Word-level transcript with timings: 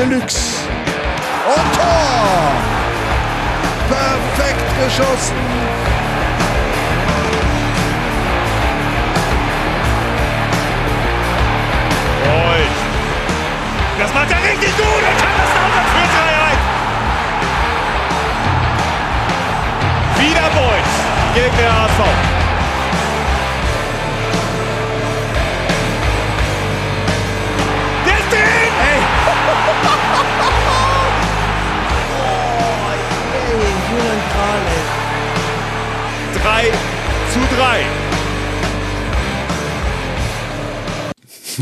Deluxe. 0.00 0.64
Und 1.46 1.74
Tor! 1.76 2.52
Perfekt 3.90 4.64
geschossen. 4.82 5.36
Das 13.98 14.14
macht 14.14 14.30
er 14.30 14.42
richtig 14.42 14.74
gut 14.78 14.86
und 14.86 15.16
Kaiserslautern 15.20 15.86
führt 15.92 16.12
3-1. 16.16 16.60
Wieder 20.20 20.48
Beuth 20.54 20.94
gegen 21.34 21.56
der 21.58 21.72
HSV. 21.82 22.00
Drei 29.60 29.89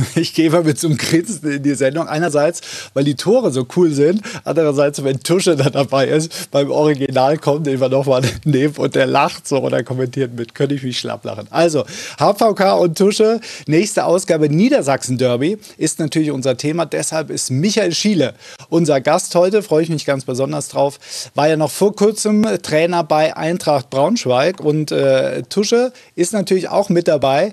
Ich 0.15 0.35
gehe 0.35 0.51
mal 0.51 0.63
mit 0.63 0.85
einem 0.85 0.97
Grinsen 0.97 1.51
in 1.51 1.63
die 1.63 1.75
Sendung. 1.75 2.09
Einerseits, 2.09 2.61
weil 2.95 3.05
die 3.05 3.15
Tore 3.15 3.51
so 3.51 3.67
cool 3.77 3.93
sind. 3.93 4.23
Andererseits, 4.45 5.03
wenn 5.05 5.21
Tusche 5.21 5.57
da 5.57 5.71
dabei 5.71 6.09
ist, 6.09 6.51
beim 6.51 6.71
Original 6.71 7.39
kommt, 7.39 7.67
den 7.67 7.81
wir 7.81 7.89
nochmal 7.89 8.23
nehmen 8.45 8.75
und 8.77 8.95
der 8.95 9.07
lacht 9.07 9.47
so 9.47 9.59
oder 9.59 9.83
kommentiert 9.83 10.35
mit. 10.35 10.55
Könnte 10.55 10.75
ich 10.75 10.83
mich 10.83 10.99
schlapp 10.99 11.25
lachen. 11.25 11.47
Also, 11.51 11.85
HVK 12.19 12.79
und 12.79 12.99
Tusche. 12.99 13.41
Nächste 13.67 14.05
Ausgabe 14.05 14.49
Niedersachsen 14.49 15.19
Derby 15.19 15.59
ist 15.77 15.99
natürlich 15.99 16.31
unser 16.31 16.57
Thema. 16.57 16.87
Deshalb 16.87 17.31
ist 17.31 17.51
Michael 17.51 17.93
Schiele 17.93 18.35
unser 18.69 19.01
Gast 19.01 19.35
heute. 19.35 19.63
Freue 19.63 19.83
ich 19.83 19.89
mich 19.89 20.05
ganz 20.05 20.25
besonders 20.25 20.69
drauf. 20.69 20.99
War 21.35 21.49
ja 21.49 21.57
noch 21.57 21.71
vor 21.71 21.95
kurzem 21.95 22.47
Trainer 22.63 23.05
bei 23.05 23.37
Eintracht 23.37 23.91
Braunschweig 23.91 24.61
und 24.61 24.93
äh, 24.93 25.43
Tusche 25.45 25.93
ist 26.15 26.33
natürlich 26.33 26.69
auch 26.69 26.89
mit 26.89 27.09
dabei. 27.09 27.53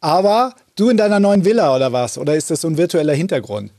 Aber 0.00 0.54
Du 0.74 0.88
in 0.88 0.96
deiner 0.96 1.20
neuen 1.20 1.44
Villa 1.44 1.74
oder 1.76 1.92
was? 1.92 2.16
Oder 2.16 2.34
ist 2.34 2.50
das 2.50 2.62
so 2.62 2.68
ein 2.68 2.78
virtueller 2.78 3.12
Hintergrund? 3.12 3.72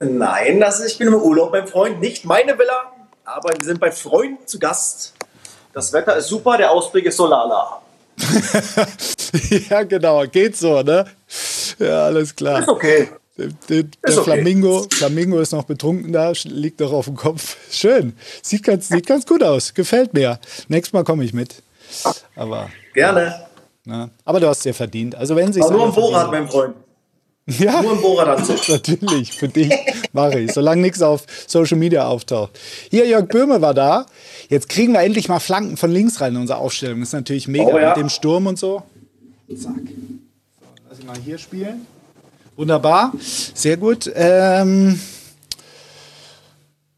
Nein, 0.00 0.60
das 0.60 0.78
ist, 0.78 0.92
ich 0.92 0.98
bin 0.98 1.08
im 1.08 1.14
Urlaub 1.14 1.50
beim 1.50 1.66
Freund. 1.66 2.00
Nicht 2.00 2.24
meine 2.24 2.56
Villa, 2.56 2.92
aber 3.24 3.50
wir 3.58 3.64
sind 3.64 3.80
bei 3.80 3.90
Freunden 3.90 4.46
zu 4.46 4.60
Gast. 4.60 5.14
Das 5.72 5.92
Wetter 5.92 6.16
ist 6.16 6.28
super, 6.28 6.56
der 6.56 6.70
Ausblick 6.70 7.06
ist 7.06 7.16
solala. 7.16 7.82
ja, 9.70 9.82
genau, 9.82 10.24
geht 10.26 10.56
so, 10.56 10.82
ne? 10.82 11.04
Ja, 11.78 12.06
alles 12.06 12.34
klar. 12.34 12.60
Ist 12.60 12.68
okay. 12.68 13.08
Der, 13.36 13.48
der, 13.68 13.82
der 13.84 14.18
okay. 14.18 14.22
Flamingo, 14.24 14.86
Flamingo 14.92 15.38
ist 15.38 15.52
noch 15.52 15.64
betrunken 15.64 16.12
da, 16.12 16.32
liegt 16.44 16.80
doch 16.80 16.92
auf 16.92 17.06
dem 17.06 17.16
Kopf. 17.16 17.56
Schön. 17.70 18.16
Sieht 18.42 18.64
ganz, 18.64 18.88
sieht 18.88 19.06
ganz 19.06 19.26
gut 19.26 19.42
aus. 19.42 19.74
Gefällt 19.74 20.14
mir. 20.14 20.40
Nächstes 20.68 20.92
Mal 20.92 21.04
komme 21.04 21.24
ich 21.24 21.32
mit. 21.32 21.62
Aber. 22.34 22.70
Gerne. 22.94 23.47
Ne? 23.88 24.10
Aber 24.26 24.38
du 24.38 24.46
hast 24.46 24.58
es 24.58 24.64
ja 24.64 24.72
verdient. 24.74 25.14
Also 25.14 25.34
wenn 25.34 25.50
sich 25.50 25.62
Aber 25.62 25.72
nur 25.72 25.86
ein 25.86 25.94
Bohrrad, 25.94 26.30
mein 26.30 26.46
Freund. 26.46 26.74
Ja, 27.46 27.80
nur 27.80 27.92
ein 27.92 28.02
Bohrradanzug. 28.02 28.68
Natürlich, 28.68 29.32
für 29.32 29.48
dich 29.48 29.72
mache 30.12 30.40
ich, 30.40 30.52
solange 30.52 30.82
nichts 30.82 31.00
auf 31.00 31.24
Social 31.46 31.78
Media 31.78 32.06
auftaucht. 32.06 32.50
Hier, 32.90 33.06
Jörg 33.06 33.28
Böhme 33.28 33.62
war 33.62 33.72
da. 33.72 34.04
Jetzt 34.50 34.68
kriegen 34.68 34.92
wir 34.92 35.00
endlich 35.00 35.30
mal 35.30 35.40
Flanken 35.40 35.78
von 35.78 35.90
links 35.90 36.20
rein 36.20 36.34
in 36.34 36.42
unsere 36.42 36.58
Aufstellung. 36.58 37.00
Das 37.00 37.08
ist 37.08 37.12
natürlich 37.14 37.48
mega 37.48 37.72
oh, 37.72 37.78
ja. 37.78 37.88
mit 37.88 37.96
dem 37.96 38.10
Sturm 38.10 38.46
und 38.46 38.58
so. 38.58 38.82
Zack. 39.56 39.72
Lass 40.90 40.98
ich 40.98 41.06
mal 41.06 41.16
hier 41.24 41.38
spielen. 41.38 41.86
Wunderbar, 42.56 43.14
sehr 43.54 43.78
gut. 43.78 44.12
Ähm, 44.14 45.00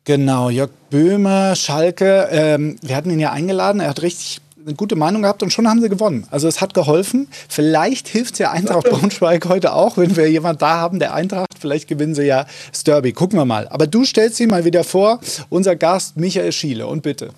genau, 0.03 0.51
Jörg 0.51 0.71
Böhme, 0.91 1.55
Schalke. 1.55 2.27
Ähm, 2.33 2.81
wir 2.83 2.97
hatten 2.97 3.11
ihn 3.11 3.21
ja 3.21 3.31
eingeladen. 3.31 3.81
Er 3.81 3.91
hat 3.91 4.03
richtig 4.03 4.41
eine 4.67 4.75
gute 4.75 4.97
Meinung 4.97 5.23
gehabt 5.23 5.43
und 5.43 5.53
schon 5.53 5.69
haben 5.69 5.81
sie 5.81 5.89
gewonnen. 5.89 6.27
Also 6.31 6.49
es 6.49 6.61
hat 6.61 6.75
geholfen. 6.75 7.29
Vielleicht 7.49 8.09
hilft 8.09 8.35
es 8.35 8.39
ja 8.41 8.51
Eintracht 8.51 8.85
Braunschweig 8.91 9.49
heute 9.49 9.73
auch, 9.73 9.97
wenn 9.97 10.17
wir 10.17 10.31
jemanden 10.31 10.59
da 10.59 10.77
haben, 10.77 10.99
der 10.99 11.15
Eintracht. 11.15 11.55
Vielleicht 11.59 11.89
gewinnen 11.89 12.15
sie 12.15 12.25
ja 12.25 12.47
das 12.71 12.85
Derby. 12.85 13.13
Gucken 13.13 13.39
wir 13.39 13.45
mal. 13.45 13.69
Aber 13.69 13.87
du 13.87 14.05
stellst 14.05 14.37
sie 14.37 14.47
mal 14.47 14.65
wieder 14.65 14.85
vor, 14.85 15.21
unser 15.49 15.77
Gast 15.77 16.17
Michael 16.17 16.53
Schiele. 16.53 16.87
Und 16.87 17.03
bitte. 17.03 17.31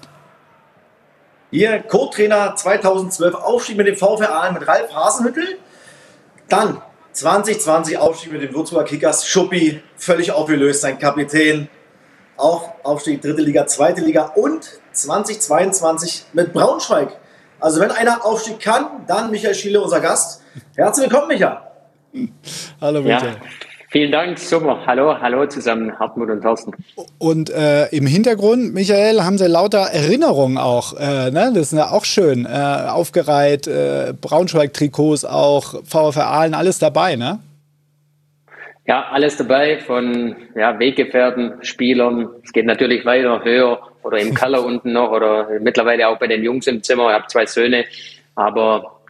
Ihr 1.50 1.80
Co-Trainer 1.82 2.56
2012 2.56 3.34
Aufstieg 3.34 3.76
mit 3.76 3.86
dem 3.86 3.96
VfR 3.96 4.50
mit 4.52 4.66
Ralf 4.66 4.92
Hasenhüttel. 4.94 5.58
Dann 6.48 6.78
2020 7.12 7.98
Aufstieg 7.98 8.32
mit 8.32 8.42
den 8.42 8.54
Würzburger 8.54 8.84
Kickers. 8.84 9.26
Schuppi, 9.26 9.82
völlig 9.96 10.32
aufgelöst, 10.32 10.80
sein 10.80 10.98
Kapitän. 10.98 11.68
Auch 12.42 12.70
Aufstieg 12.82 13.22
dritte 13.22 13.40
Liga, 13.40 13.68
zweite 13.68 14.00
Liga 14.00 14.32
und 14.34 14.68
2022 14.90 16.24
mit 16.32 16.52
Braunschweig. 16.52 17.16
Also 17.60 17.80
wenn 17.80 17.92
einer 17.92 18.26
Aufstieg 18.26 18.58
kann, 18.58 18.86
dann 19.06 19.30
Michael 19.30 19.54
Schiele, 19.54 19.80
unser 19.80 20.00
Gast. 20.00 20.42
Herzlich 20.74 21.08
willkommen, 21.08 21.28
Michael. 21.28 21.58
Hallo 22.80 23.00
Michael. 23.00 23.34
Ja. 23.34 23.36
Vielen 23.92 24.10
Dank, 24.10 24.40
super. 24.40 24.80
Hallo, 24.84 25.20
hallo 25.20 25.46
zusammen, 25.46 25.96
Hartmut 26.00 26.30
und 26.30 26.42
Thorsten. 26.42 26.72
Und 27.18 27.48
äh, 27.50 27.86
im 27.90 28.08
Hintergrund, 28.08 28.74
Michael, 28.74 29.22
haben 29.22 29.38
Sie 29.38 29.46
lauter 29.46 29.90
Erinnerungen 29.92 30.58
auch. 30.58 30.94
Äh, 30.94 31.30
ne? 31.30 31.52
Das 31.54 31.72
ist 31.72 31.78
ja 31.78 31.92
auch 31.92 32.04
schön. 32.04 32.44
Äh, 32.44 32.48
aufgereiht, 32.88 33.68
äh, 33.68 34.14
Braunschweig-Trikots 34.20 35.24
auch, 35.24 35.74
VfR 35.84 36.26
Aalen, 36.26 36.54
alles 36.54 36.80
dabei, 36.80 37.14
ne? 37.14 37.38
Ja, 38.92 39.06
alles 39.10 39.38
dabei 39.38 39.78
von 39.78 40.36
ja, 40.54 40.78
Weggefährten, 40.78 41.64
Spielern. 41.64 42.28
Es 42.44 42.52
geht 42.52 42.66
natürlich 42.66 43.06
weiter, 43.06 43.42
höher 43.42 43.80
oder 44.02 44.18
im 44.18 44.34
Keller 44.34 44.62
unten 44.66 44.92
noch 44.92 45.10
oder 45.12 45.48
mittlerweile 45.60 46.08
auch 46.08 46.18
bei 46.18 46.26
den 46.26 46.44
Jungs 46.44 46.66
im 46.66 46.82
Zimmer. 46.82 47.08
Ich 47.08 47.14
habe 47.14 47.26
zwei 47.26 47.46
Söhne, 47.46 47.86
aber 48.34 49.00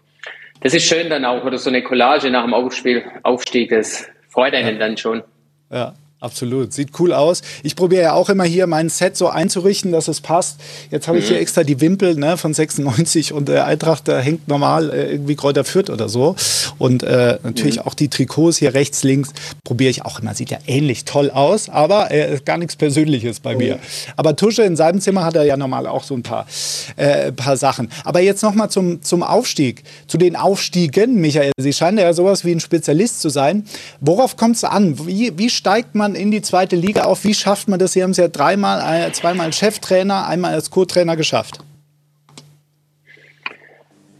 das 0.61 0.73
ist 0.73 0.85
schön 0.85 1.11
dann 1.11 1.25
auch 1.25 1.45
oder 1.45 1.59
so 1.59 1.69
eine 1.69 1.83
Collage 1.83 2.31
nach 2.31 2.45
dem 2.45 2.55
Aufspiel, 2.55 3.03
Aufstieg. 3.25 3.71
Das 3.71 4.09
freut 4.29 4.55
einen 4.55 4.75
ja. 4.75 4.87
dann 4.87 4.97
schon. 4.97 5.25
Ja. 5.73 5.95
Absolut, 6.23 6.73
sieht 6.73 7.01
cool 7.01 7.13
aus. 7.13 7.43
Ich 7.65 7.75
probiere 7.75 8.03
ja 8.03 8.13
auch 8.13 8.29
immer 8.29 8.45
hier 8.45 8.69
mein 8.69 8.89
Set 8.89 9.17
so 9.17 9.29
einzurichten, 9.29 9.91
dass 9.91 10.07
es 10.07 10.21
passt. 10.21 10.61
Jetzt 10.93 11.09
habe 11.09 11.19
ich 11.19 11.27
hier 11.27 11.35
mhm. 11.35 11.43
extra 11.43 11.65
die 11.65 11.81
Wimpel 11.81 12.15
ne, 12.15 12.37
von 12.37 12.55
96 12.55 13.33
und 13.33 13.49
der 13.49 13.67
Eintracht 13.67 14.07
da 14.07 14.21
hängt 14.21 14.47
normal 14.47 14.91
äh, 14.91 15.11
irgendwie 15.11 15.35
Kräuter 15.35 15.65
Fürth 15.65 15.91
oder 15.91 16.09
so. 16.09 16.37
Und 16.79 17.03
äh, 17.03 17.41
natürlich 17.43 17.79
mhm. 17.79 17.83
auch 17.83 17.95
die 17.95 18.07
Trikots 18.07 18.59
hier 18.59 18.73
rechts, 18.73 19.03
links 19.03 19.31
probiere 19.65 19.91
ich 19.91 20.05
auch 20.05 20.21
immer. 20.21 20.33
Sieht 20.33 20.51
ja 20.51 20.59
ähnlich 20.69 21.05
toll 21.05 21.29
aus, 21.29 21.69
aber 21.69 22.13
äh, 22.13 22.39
gar 22.45 22.57
nichts 22.57 22.77
Persönliches 22.77 23.41
bei 23.41 23.57
mir. 23.57 23.81
Oh. 23.81 24.13
Aber 24.17 24.37
Tusche 24.37 24.63
in 24.63 24.77
seinem 24.77 25.01
Zimmer 25.01 25.25
hat 25.25 25.35
er 25.35 25.43
ja 25.43 25.57
normal 25.57 25.89
auch 25.89 26.05
so 26.05 26.15
ein 26.15 26.23
paar, 26.23 26.47
äh, 26.95 27.33
paar 27.33 27.57
Sachen. 27.57 27.91
Aber 28.05 28.21
jetzt 28.21 28.45
nochmal 28.45 28.71
zum, 28.71 29.03
zum 29.03 29.25
Aufstieg, 29.25 29.83
zu 30.07 30.19
den 30.19 30.37
Aufstiegen, 30.37 31.21
Michael. 31.21 31.51
Sie 31.57 31.73
scheinen 31.73 31.99
ja 31.99 32.13
sowas 32.13 32.45
wie 32.45 32.53
ein 32.53 32.61
Spezialist 32.61 33.21
zu 33.21 33.29
sein. 33.29 33.65
Worauf 34.01 34.37
kommt 34.37 34.55
es 34.55 34.63
an? 34.63 35.05
Wie, 35.05 35.37
wie 35.37 35.51
steigt 35.51 35.97
man 35.97 36.12
man 36.13 36.21
in 36.21 36.31
die 36.31 36.43
zweite 36.43 36.77
Liga 36.77 37.05
auf? 37.05 37.25
Wie 37.25 37.35
schafft 37.35 37.69
man 37.69 37.79
das? 37.79 37.93
Sie 37.93 38.03
haben 38.03 38.11
es 38.11 38.17
ja 38.17 38.29
dreimal, 38.29 38.81
äh, 38.81 39.13
zweimal 39.13 39.47
als 39.47 39.57
Cheftrainer, 39.57 40.27
einmal 40.27 40.55
als 40.55 40.71
Co-Trainer 40.71 41.17
geschafft. 41.17 41.59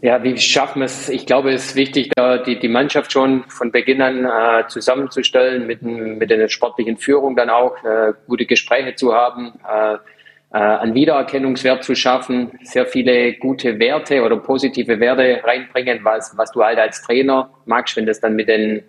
Ja, 0.01 0.21
wie 0.21 0.37
schaffen 0.37 0.79
wir 0.81 0.85
es? 0.85 1.07
Ich 1.07 1.25
glaube, 1.25 1.53
es 1.53 1.67
ist 1.67 1.75
wichtig, 1.77 2.11
da 2.13 2.37
die, 2.37 2.59
die 2.59 2.67
Mannschaft 2.67 3.13
schon 3.13 3.45
von 3.47 3.71
Beginn 3.71 4.01
an 4.01 4.25
äh, 4.25 4.67
zusammenzustellen, 4.67 5.65
mit, 5.65 5.81
mit 5.81 6.29
einer 6.31 6.49
sportlichen 6.49 6.97
Führung 6.97 7.37
dann 7.37 7.49
auch 7.49 7.81
äh, 7.85 8.11
gute 8.27 8.45
Gespräche 8.45 8.95
zu 8.95 9.13
haben, 9.13 9.53
äh, 9.65 9.93
äh, 9.93 10.57
einen 10.57 10.93
Wiedererkennungswert 10.93 11.85
zu 11.85 11.95
schaffen, 11.95 12.51
sehr 12.63 12.85
viele 12.85 13.33
gute 13.35 13.79
Werte 13.79 14.23
oder 14.23 14.35
positive 14.35 14.99
Werte 14.99 15.41
reinbringen, 15.41 16.01
was, 16.03 16.37
was 16.37 16.51
du 16.51 16.61
halt 16.61 16.79
als 16.79 17.01
Trainer 17.01 17.49
magst, 17.65 17.95
wenn 17.95 18.05
das 18.05 18.19
dann 18.19 18.35
mit 18.35 18.49
den 18.49 18.83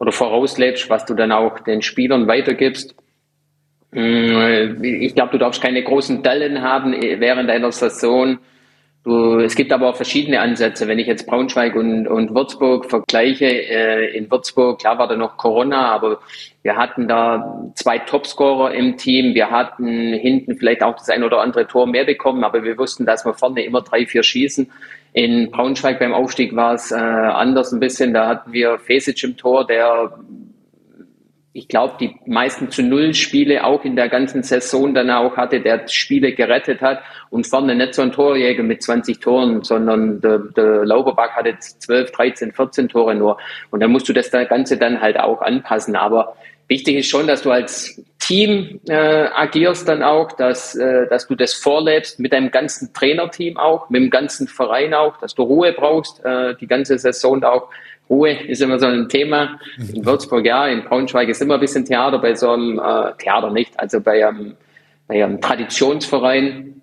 oder 0.00 0.12
vorauslebst, 0.12 0.90
was 0.90 1.04
du 1.04 1.14
dann 1.14 1.30
auch 1.30 1.60
den 1.60 1.82
Spielern 1.82 2.26
weitergibst. 2.26 2.96
Mm, 3.92 4.82
ich 4.82 5.14
glaube, 5.14 5.32
du 5.32 5.38
darfst 5.38 5.62
keine 5.62 5.82
großen 5.82 6.22
Dellen 6.22 6.62
haben 6.62 6.92
während 6.92 7.50
einer 7.50 7.70
Saison. 7.70 8.38
Du, 9.04 9.38
es 9.38 9.54
gibt 9.54 9.72
aber 9.72 9.88
auch 9.88 9.96
verschiedene 9.96 10.40
Ansätze. 10.40 10.88
Wenn 10.88 10.98
ich 10.98 11.06
jetzt 11.06 11.26
Braunschweig 11.26 11.74
und, 11.74 12.06
und 12.06 12.34
Würzburg 12.34 12.88
vergleiche, 12.88 13.46
äh, 13.46 14.16
in 14.16 14.30
Würzburg, 14.30 14.80
klar 14.80 14.98
war 14.98 15.08
da 15.08 15.16
noch 15.16 15.36
Corona, 15.36 15.90
aber 15.90 16.20
wir 16.62 16.76
hatten 16.76 17.08
da 17.08 17.70
zwei 17.74 17.98
Topscorer 17.98 18.72
im 18.72 18.96
Team. 18.96 19.34
Wir 19.34 19.50
hatten 19.50 20.12
hinten 20.14 20.56
vielleicht 20.56 20.82
auch 20.82 20.96
das 20.96 21.08
ein 21.10 21.24
oder 21.24 21.40
andere 21.40 21.66
Tor 21.66 21.86
mehr 21.86 22.04
bekommen, 22.04 22.44
aber 22.44 22.62
wir 22.62 22.76
wussten, 22.76 23.06
dass 23.06 23.24
wir 23.24 23.34
vorne 23.34 23.64
immer 23.64 23.82
drei, 23.82 24.06
vier 24.06 24.22
schießen. 24.22 24.70
In 25.12 25.50
Braunschweig 25.50 25.98
beim 25.98 26.14
Aufstieg 26.14 26.54
war 26.54 26.74
es 26.74 26.92
äh, 26.92 26.96
anders 26.96 27.72
ein 27.72 27.80
bisschen. 27.80 28.14
Da 28.14 28.28
hatten 28.28 28.52
wir 28.52 28.78
Fesic 28.78 29.22
im 29.24 29.36
Tor, 29.36 29.66
der 29.66 30.12
ich 31.52 31.66
glaube, 31.66 31.94
die 31.98 32.14
meisten 32.26 32.70
zu 32.70 32.82
Null 32.82 33.12
Spiele 33.14 33.64
auch 33.64 33.84
in 33.84 33.96
der 33.96 34.08
ganzen 34.08 34.42
Saison 34.44 34.94
dann 34.94 35.10
auch 35.10 35.36
hatte, 35.36 35.60
der 35.60 35.88
Spiele 35.88 36.32
gerettet 36.32 36.80
hat 36.80 37.00
und 37.28 37.46
vorne 37.46 37.74
nicht 37.74 37.94
so 37.94 38.02
ein 38.02 38.12
Torjäger 38.12 38.62
mit 38.62 38.82
20 38.82 39.18
Toren, 39.18 39.64
sondern 39.64 40.20
der, 40.20 40.38
der 40.38 40.84
Lauberbach 40.84 41.32
hatte 41.32 41.58
12, 41.58 42.12
13, 42.12 42.52
14 42.52 42.88
Tore 42.88 43.16
nur. 43.16 43.38
Und 43.70 43.80
dann 43.80 43.90
musst 43.90 44.08
du 44.08 44.12
das 44.12 44.30
Ganze 44.30 44.76
dann 44.76 45.00
halt 45.00 45.18
auch 45.18 45.42
anpassen. 45.42 45.96
Aber 45.96 46.36
wichtig 46.70 46.96
ist 46.96 47.08
schon, 47.08 47.26
dass 47.26 47.42
du 47.42 47.50
als 47.50 48.02
Team 48.18 48.80
äh, 48.88 48.94
agierst 48.94 49.88
dann 49.88 50.02
auch, 50.02 50.32
dass, 50.32 50.74
äh, 50.76 51.06
dass 51.08 51.26
du 51.26 51.34
das 51.34 51.52
vorlebst 51.52 52.20
mit 52.20 52.32
deinem 52.32 52.50
ganzen 52.50 52.94
Trainerteam 52.94 53.58
auch, 53.58 53.90
mit 53.90 54.00
dem 54.00 54.10
ganzen 54.10 54.46
Verein 54.46 54.94
auch, 54.94 55.18
dass 55.18 55.34
du 55.34 55.42
Ruhe 55.42 55.72
brauchst, 55.72 56.24
äh, 56.24 56.54
die 56.54 56.66
ganze 56.66 56.98
Saison 56.98 57.42
auch 57.44 57.68
Ruhe 58.08 58.32
ist 58.32 58.60
immer 58.60 58.78
so 58.78 58.86
ein 58.86 59.08
Thema. 59.08 59.60
In 59.94 60.04
Würzburg 60.04 60.44
ja, 60.44 60.66
in 60.66 60.82
Braunschweig 60.82 61.28
ist 61.28 61.40
immer 61.40 61.54
ein 61.54 61.60
bisschen 61.60 61.84
Theater 61.84 62.18
bei 62.18 62.34
so 62.34 62.50
einem 62.50 62.78
äh, 62.78 63.12
Theater 63.18 63.50
nicht, 63.50 63.78
also 63.78 64.00
bei 64.00 64.26
einem, 64.26 64.56
bei 65.06 65.22
einem 65.22 65.40
Traditionsverein. 65.40 66.82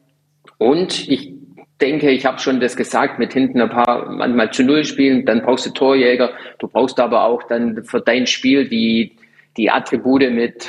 Und 0.58 1.10
ich 1.10 1.34
denke, 1.82 2.10
ich 2.12 2.26
habe 2.26 2.40
schon 2.40 2.62
das 2.62 2.78
gesagt, 2.78 3.20
mit 3.20 3.34
hinten 3.34 3.62
ein 3.62 3.70
paar 3.70 4.10
manchmal 4.10 4.52
zu 4.52 4.64
Null 4.64 4.86
spielen, 4.86 5.26
dann 5.26 5.42
brauchst 5.42 5.66
du 5.66 5.72
Torjäger, 5.72 6.32
du 6.60 6.68
brauchst 6.70 7.00
aber 7.00 7.24
auch 7.24 7.44
dann 7.44 7.84
für 7.84 8.00
dein 8.00 8.26
Spiel 8.26 8.68
die, 8.68 9.17
die 9.58 9.70
Attribute 9.70 10.32
mit 10.32 10.68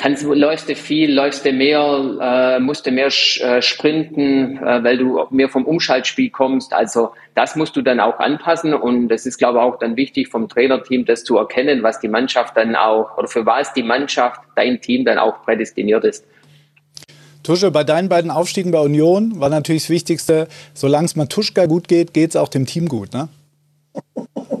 kannst, 0.00 0.22
läufst 0.24 0.68
du 0.68 0.74
viel, 0.74 1.12
läufst 1.12 1.44
du 1.44 1.52
mehr, 1.52 2.56
äh, 2.58 2.58
musst 2.58 2.86
du 2.86 2.90
mehr 2.90 3.08
äh, 3.08 3.60
sprinten, 3.60 4.56
äh, 4.56 4.82
weil 4.82 4.96
du 4.96 5.26
mehr 5.30 5.50
vom 5.50 5.66
Umschaltspiel 5.66 6.30
kommst. 6.30 6.72
Also 6.72 7.10
das 7.34 7.54
musst 7.54 7.76
du 7.76 7.82
dann 7.82 8.00
auch 8.00 8.18
anpassen 8.18 8.72
und 8.72 9.08
das 9.08 9.26
ist, 9.26 9.36
glaube 9.36 9.58
ich, 9.58 9.64
auch 9.64 9.78
dann 9.78 9.96
wichtig 9.96 10.28
vom 10.28 10.48
Trainerteam, 10.48 11.04
das 11.04 11.24
zu 11.24 11.36
erkennen, 11.36 11.82
was 11.82 12.00
die 12.00 12.08
Mannschaft 12.08 12.56
dann 12.56 12.76
auch 12.76 13.18
oder 13.18 13.28
für 13.28 13.44
was 13.44 13.74
die 13.74 13.82
Mannschaft, 13.82 14.40
dein 14.56 14.80
Team 14.80 15.04
dann 15.04 15.18
auch 15.18 15.42
prädestiniert 15.44 16.04
ist. 16.04 16.24
Tusche, 17.42 17.70
bei 17.70 17.84
deinen 17.84 18.08
beiden 18.08 18.30
Aufstiegen 18.30 18.72
bei 18.72 18.80
Union 18.80 19.38
war 19.38 19.50
natürlich 19.50 19.82
das 19.82 19.90
Wichtigste, 19.90 20.48
solange 20.72 21.06
es 21.06 21.16
Matuschka 21.16 21.66
gut 21.66 21.88
geht, 21.88 22.14
geht 22.14 22.30
es 22.30 22.36
auch 22.36 22.48
dem 22.48 22.64
Team 22.64 22.88
gut, 22.88 23.12
ne? 23.12 23.28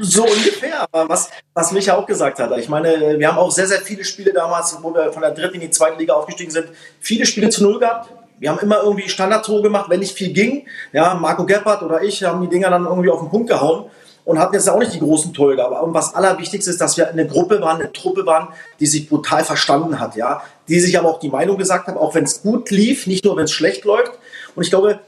so 0.00 0.22
ungefähr. 0.22 0.86
Was, 0.92 1.30
was 1.52 1.72
Micha 1.72 1.96
auch 1.96 2.06
gesagt 2.06 2.38
hat, 2.38 2.56
ich 2.58 2.68
meine, 2.68 3.18
wir 3.18 3.28
haben 3.28 3.38
auch 3.38 3.50
sehr, 3.50 3.66
sehr 3.66 3.80
viele 3.80 4.04
Spiele 4.04 4.32
damals, 4.32 4.76
wo 4.82 4.94
wir 4.94 5.12
von 5.12 5.22
der 5.22 5.32
dritten 5.32 5.56
in 5.56 5.60
die 5.62 5.70
zweite 5.70 5.98
Liga 5.98 6.14
aufgestiegen 6.14 6.50
sind, 6.50 6.68
viele 7.00 7.26
Spiele 7.26 7.48
zu 7.48 7.62
Null 7.64 7.78
gehabt. 7.78 8.10
Wir 8.38 8.50
haben 8.50 8.58
immer 8.58 8.82
irgendwie 8.82 9.08
Standardtore 9.08 9.62
gemacht, 9.62 9.88
wenn 9.88 10.00
nicht 10.00 10.16
viel 10.16 10.32
ging. 10.32 10.66
Ja, 10.92 11.14
Marco 11.14 11.46
Gebhardt 11.46 11.82
oder 11.82 12.02
ich 12.02 12.22
haben 12.24 12.42
die 12.42 12.48
Dinger 12.48 12.68
dann 12.70 12.84
irgendwie 12.84 13.10
auf 13.10 13.20
den 13.20 13.30
Punkt 13.30 13.48
gehauen 13.48 13.86
und 14.24 14.38
hatten 14.38 14.54
jetzt 14.54 14.68
auch 14.68 14.78
nicht 14.78 14.94
die 14.94 14.98
großen 14.98 15.32
Tore. 15.32 15.62
Aber 15.64 15.82
was 15.94 16.14
allerwichtigste 16.14 16.70
ist, 16.70 16.80
dass 16.80 16.96
wir 16.96 17.08
eine 17.08 17.26
Gruppe 17.26 17.60
waren, 17.60 17.80
eine 17.80 17.92
Truppe 17.92 18.26
waren, 18.26 18.48
die 18.80 18.86
sich 18.86 19.08
brutal 19.08 19.44
verstanden 19.44 20.00
hat, 20.00 20.16
ja, 20.16 20.42
die 20.68 20.80
sich 20.80 20.98
aber 20.98 21.10
auch 21.10 21.20
die 21.20 21.28
Meinung 21.28 21.58
gesagt 21.58 21.86
hat, 21.86 21.96
auch 21.96 22.14
wenn 22.14 22.24
es 22.24 22.42
gut 22.42 22.70
lief, 22.70 23.06
nicht 23.06 23.24
nur 23.24 23.36
wenn 23.36 23.44
es 23.44 23.52
schlecht 23.52 23.84
läuft. 23.84 24.12
Und 24.56 24.62
ich 24.62 24.70
glaube, 24.70 25.00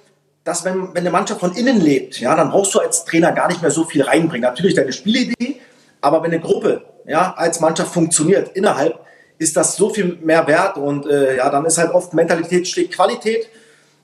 dass 0.46 0.64
wenn, 0.64 0.94
wenn 0.94 0.98
eine 0.98 1.10
Mannschaft 1.10 1.40
von 1.40 1.52
innen 1.56 1.80
lebt, 1.80 2.20
ja, 2.20 2.36
dann 2.36 2.50
brauchst 2.50 2.72
du 2.72 2.78
als 2.78 3.04
Trainer 3.04 3.32
gar 3.32 3.48
nicht 3.48 3.62
mehr 3.62 3.72
so 3.72 3.84
viel 3.84 4.02
reinbringen. 4.02 4.48
Natürlich 4.48 4.76
deine 4.76 4.92
Spielidee, 4.92 5.60
aber 6.00 6.22
wenn 6.22 6.30
eine 6.30 6.40
Gruppe 6.40 6.84
ja, 7.04 7.34
als 7.36 7.58
Mannschaft 7.58 7.92
funktioniert 7.92 8.56
innerhalb, 8.56 8.96
ist 9.38 9.56
das 9.56 9.76
so 9.76 9.90
viel 9.90 10.16
mehr 10.22 10.46
wert 10.46 10.76
und 10.76 11.04
äh, 11.06 11.36
ja, 11.36 11.50
dann 11.50 11.64
ist 11.64 11.78
halt 11.78 11.90
oft 11.90 12.14
Mentalität 12.14 12.68
schlägt 12.68 12.94
Qualität 12.94 13.48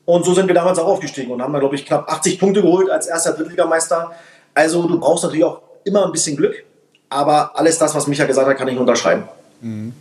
und 0.04 0.24
so 0.24 0.34
sind 0.34 0.48
wir 0.48 0.54
damals 0.54 0.80
auch 0.80 0.88
aufgestiegen 0.88 1.30
und 1.30 1.40
haben 1.40 1.56
glaube 1.56 1.76
ich, 1.76 1.86
knapp 1.86 2.10
80 2.10 2.40
Punkte 2.40 2.60
geholt 2.60 2.90
als 2.90 3.06
erster 3.06 3.34
Drittligameister. 3.34 4.10
Also 4.52 4.82
du 4.88 4.98
brauchst 4.98 5.22
natürlich 5.22 5.44
auch 5.44 5.62
immer 5.84 6.04
ein 6.06 6.12
bisschen 6.12 6.36
Glück, 6.36 6.56
aber 7.08 7.56
alles 7.56 7.78
das, 7.78 7.94
was 7.94 8.08
Micha 8.08 8.24
gesagt 8.24 8.48
hat, 8.48 8.56
kann 8.56 8.66
ich 8.66 8.76
unterschreiben. 8.76 9.28
Mhm. 9.60 9.92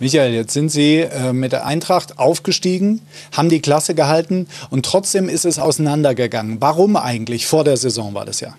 Michael, 0.00 0.32
jetzt 0.32 0.52
sind 0.52 0.70
Sie 0.70 1.00
äh, 1.00 1.32
mit 1.32 1.52
der 1.52 1.66
Eintracht 1.66 2.18
aufgestiegen, 2.18 3.00
haben 3.36 3.48
die 3.48 3.60
Klasse 3.60 3.94
gehalten 3.94 4.48
und 4.70 4.84
trotzdem 4.84 5.28
ist 5.28 5.44
es 5.44 5.58
auseinandergegangen. 5.58 6.60
Warum 6.60 6.96
eigentlich? 6.96 7.46
Vor 7.46 7.62
der 7.62 7.76
Saison 7.76 8.12
war 8.14 8.24
das 8.24 8.40
ja. 8.40 8.54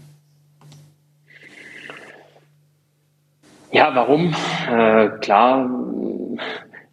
Ja, 3.72 3.94
warum? 3.94 4.34
Äh, 4.72 5.10
klar 5.20 5.70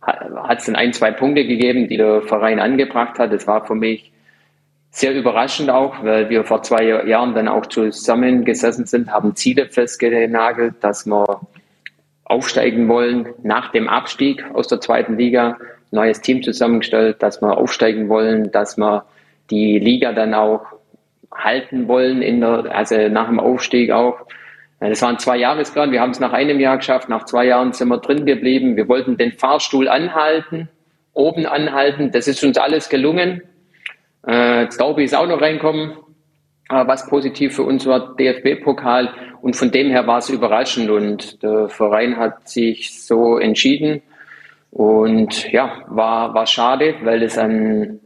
hat 0.02 0.58
es 0.58 0.68
ein, 0.68 0.92
zwei 0.92 1.12
Punkte 1.12 1.46
gegeben, 1.46 1.86
die 1.86 1.96
der 1.96 2.22
Verein 2.22 2.58
angebracht 2.58 3.20
hat. 3.20 3.32
Das 3.32 3.46
war 3.46 3.64
für 3.64 3.76
mich 3.76 4.10
sehr 4.90 5.14
überraschend 5.14 5.70
auch, 5.70 6.02
weil 6.02 6.28
wir 6.28 6.44
vor 6.44 6.62
zwei 6.62 6.82
Jahren 7.06 7.34
dann 7.34 7.46
auch 7.46 7.66
zusammengesessen 7.66 8.86
sind, 8.86 9.12
haben 9.12 9.36
Ziele 9.36 9.68
festgenagelt, 9.68 10.74
dass 10.80 11.06
wir 11.06 11.40
aufsteigen 12.32 12.88
wollen 12.88 13.28
nach 13.42 13.70
dem 13.70 13.88
Abstieg 13.88 14.44
aus 14.54 14.66
der 14.66 14.80
zweiten 14.80 15.18
Liga, 15.18 15.58
neues 15.90 16.22
Team 16.22 16.42
zusammengestellt, 16.42 17.22
dass 17.22 17.42
wir 17.42 17.58
aufsteigen 17.58 18.08
wollen, 18.08 18.50
dass 18.50 18.78
wir 18.78 19.04
die 19.50 19.78
Liga 19.78 20.12
dann 20.12 20.32
auch 20.32 20.64
halten 21.32 21.88
wollen, 21.88 22.22
in 22.22 22.40
der, 22.40 22.74
also 22.74 22.96
nach 23.08 23.28
dem 23.28 23.38
Aufstieg 23.38 23.90
auch. 23.90 24.26
Das 24.80 25.02
waren 25.02 25.18
zwei 25.18 25.36
Jahresplan. 25.36 25.92
Wir 25.92 26.00
haben 26.00 26.10
es 26.10 26.20
nach 26.20 26.32
einem 26.32 26.58
Jahr 26.58 26.78
geschafft. 26.78 27.08
Nach 27.08 27.24
zwei 27.24 27.46
Jahren 27.46 27.72
sind 27.72 27.88
wir 27.88 27.98
drin 27.98 28.26
geblieben. 28.26 28.76
Wir 28.76 28.88
wollten 28.88 29.16
den 29.16 29.32
Fahrstuhl 29.32 29.88
anhalten, 29.88 30.68
oben 31.12 31.46
anhalten. 31.46 32.10
Das 32.10 32.26
ist 32.26 32.42
uns 32.42 32.58
alles 32.58 32.88
gelungen. 32.88 33.42
Äh, 34.26 34.70
Staubi 34.72 35.04
ist 35.04 35.14
auch 35.14 35.28
noch 35.28 35.40
reinkommen. 35.40 35.92
was 36.68 37.06
positiv 37.08 37.54
für 37.54 37.64
uns 37.64 37.86
war, 37.86 38.16
DFB-Pokal. 38.16 39.10
Und 39.42 39.56
von 39.56 39.72
dem 39.72 39.90
her 39.90 40.06
war 40.06 40.18
es 40.18 40.30
überraschend 40.30 40.88
und 40.88 41.42
der 41.42 41.68
Verein 41.68 42.16
hat 42.16 42.48
sich 42.48 43.02
so 43.02 43.38
entschieden. 43.38 44.00
Und 44.70 45.50
ja, 45.50 45.82
war, 45.88 46.32
war 46.32 46.46
schade, 46.46 46.94
weil 47.02 47.24
es 47.24 47.36
ein, 47.36 47.98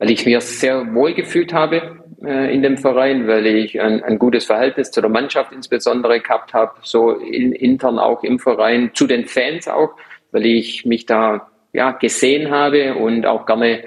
weil 0.00 0.10
ich 0.10 0.26
mir 0.26 0.40
sehr 0.40 0.92
wohl 0.92 1.14
gefühlt 1.14 1.52
habe 1.52 2.02
äh, 2.24 2.52
in 2.52 2.62
dem 2.62 2.78
Verein, 2.78 3.28
weil 3.28 3.46
ich 3.46 3.80
ein, 3.80 4.02
ein 4.02 4.18
gutes 4.18 4.46
Verhältnis 4.46 4.90
zu 4.90 5.00
der 5.00 5.08
Mannschaft 5.08 5.52
insbesondere 5.52 6.18
gehabt 6.18 6.52
habe, 6.52 6.72
so 6.82 7.12
in, 7.12 7.52
intern 7.52 8.00
auch 8.00 8.24
im 8.24 8.40
Verein, 8.40 8.90
zu 8.92 9.06
den 9.06 9.26
Fans 9.26 9.68
auch, 9.68 9.94
weil 10.32 10.46
ich 10.46 10.84
mich 10.84 11.06
da 11.06 11.48
ja, 11.72 11.92
gesehen 11.92 12.50
habe 12.50 12.96
und 12.96 13.24
auch 13.24 13.46
gerne 13.46 13.84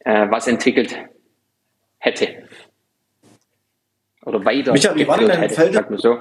äh, 0.00 0.26
was 0.30 0.48
entwickelt 0.48 0.98
hätte 1.98 2.26
oder 4.24 4.44
weiter 4.44 4.72
Michael, 4.72 4.96
wie 4.96 5.06
war 5.06 5.18
denn 5.18 5.28
dein 5.28 5.50
Verhältnis? 5.50 6.02
So. 6.02 6.18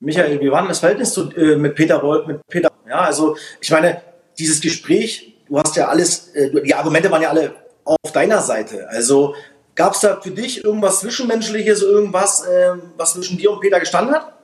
Michael, 0.00 0.40
wie 0.40 0.50
war 0.50 0.60
denn 0.60 0.68
das 0.68 0.78
Verhältnis 0.78 1.12
zu, 1.12 1.30
äh, 1.32 1.56
mit 1.56 1.74
Peter 1.74 2.02
Wolf, 2.02 2.26
mit 2.26 2.40
Peter? 2.46 2.70
Ja, 2.88 3.00
also 3.00 3.36
ich 3.60 3.70
meine, 3.70 4.02
dieses 4.38 4.60
Gespräch, 4.60 5.36
du 5.48 5.58
hast 5.58 5.76
ja 5.76 5.88
alles, 5.88 6.28
äh, 6.34 6.62
die 6.62 6.74
Argumente 6.74 7.10
waren 7.10 7.22
ja 7.22 7.30
alle 7.30 7.54
auf 7.84 8.12
deiner 8.12 8.40
Seite. 8.40 8.88
Also 8.88 9.34
gab 9.74 9.94
es 9.94 10.00
da 10.00 10.20
für 10.20 10.30
dich 10.30 10.64
irgendwas 10.64 11.00
Zwischenmenschliches, 11.00 11.82
irgendwas, 11.82 12.46
äh, 12.46 12.74
was 12.96 13.14
zwischen 13.14 13.38
dir 13.38 13.50
und 13.50 13.60
Peter 13.60 13.80
gestanden 13.80 14.14
hat? 14.14 14.37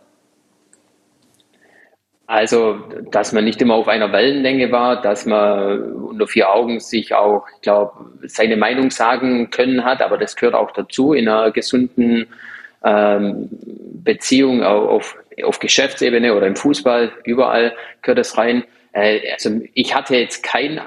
Also, 2.26 2.78
dass 3.10 3.32
man 3.32 3.44
nicht 3.44 3.60
immer 3.60 3.74
auf 3.74 3.86
einer 3.86 4.10
Wellenlänge 4.10 4.72
war, 4.72 5.02
dass 5.02 5.26
man 5.26 5.92
unter 5.92 6.26
vier 6.26 6.50
Augen 6.50 6.80
sich 6.80 7.14
auch, 7.14 7.46
ich 7.56 7.60
glaube, 7.60 7.92
seine 8.22 8.56
Meinung 8.56 8.90
sagen 8.90 9.50
können 9.50 9.84
hat, 9.84 10.00
aber 10.00 10.16
das 10.16 10.34
gehört 10.34 10.54
auch 10.54 10.70
dazu 10.70 11.12
in 11.12 11.28
einer 11.28 11.50
gesunden 11.50 12.26
ähm, 12.82 13.48
Beziehung 14.02 14.62
auf, 14.62 15.18
auf 15.42 15.58
Geschäftsebene 15.58 16.34
oder 16.34 16.46
im 16.46 16.56
Fußball, 16.56 17.12
überall 17.24 17.74
gehört 18.00 18.18
das 18.18 18.38
rein. 18.38 18.64
Äh, 18.92 19.32
also 19.32 19.60
ich 19.74 19.94
hatte 19.94 20.16
jetzt 20.16 20.42
keinen 20.42 20.80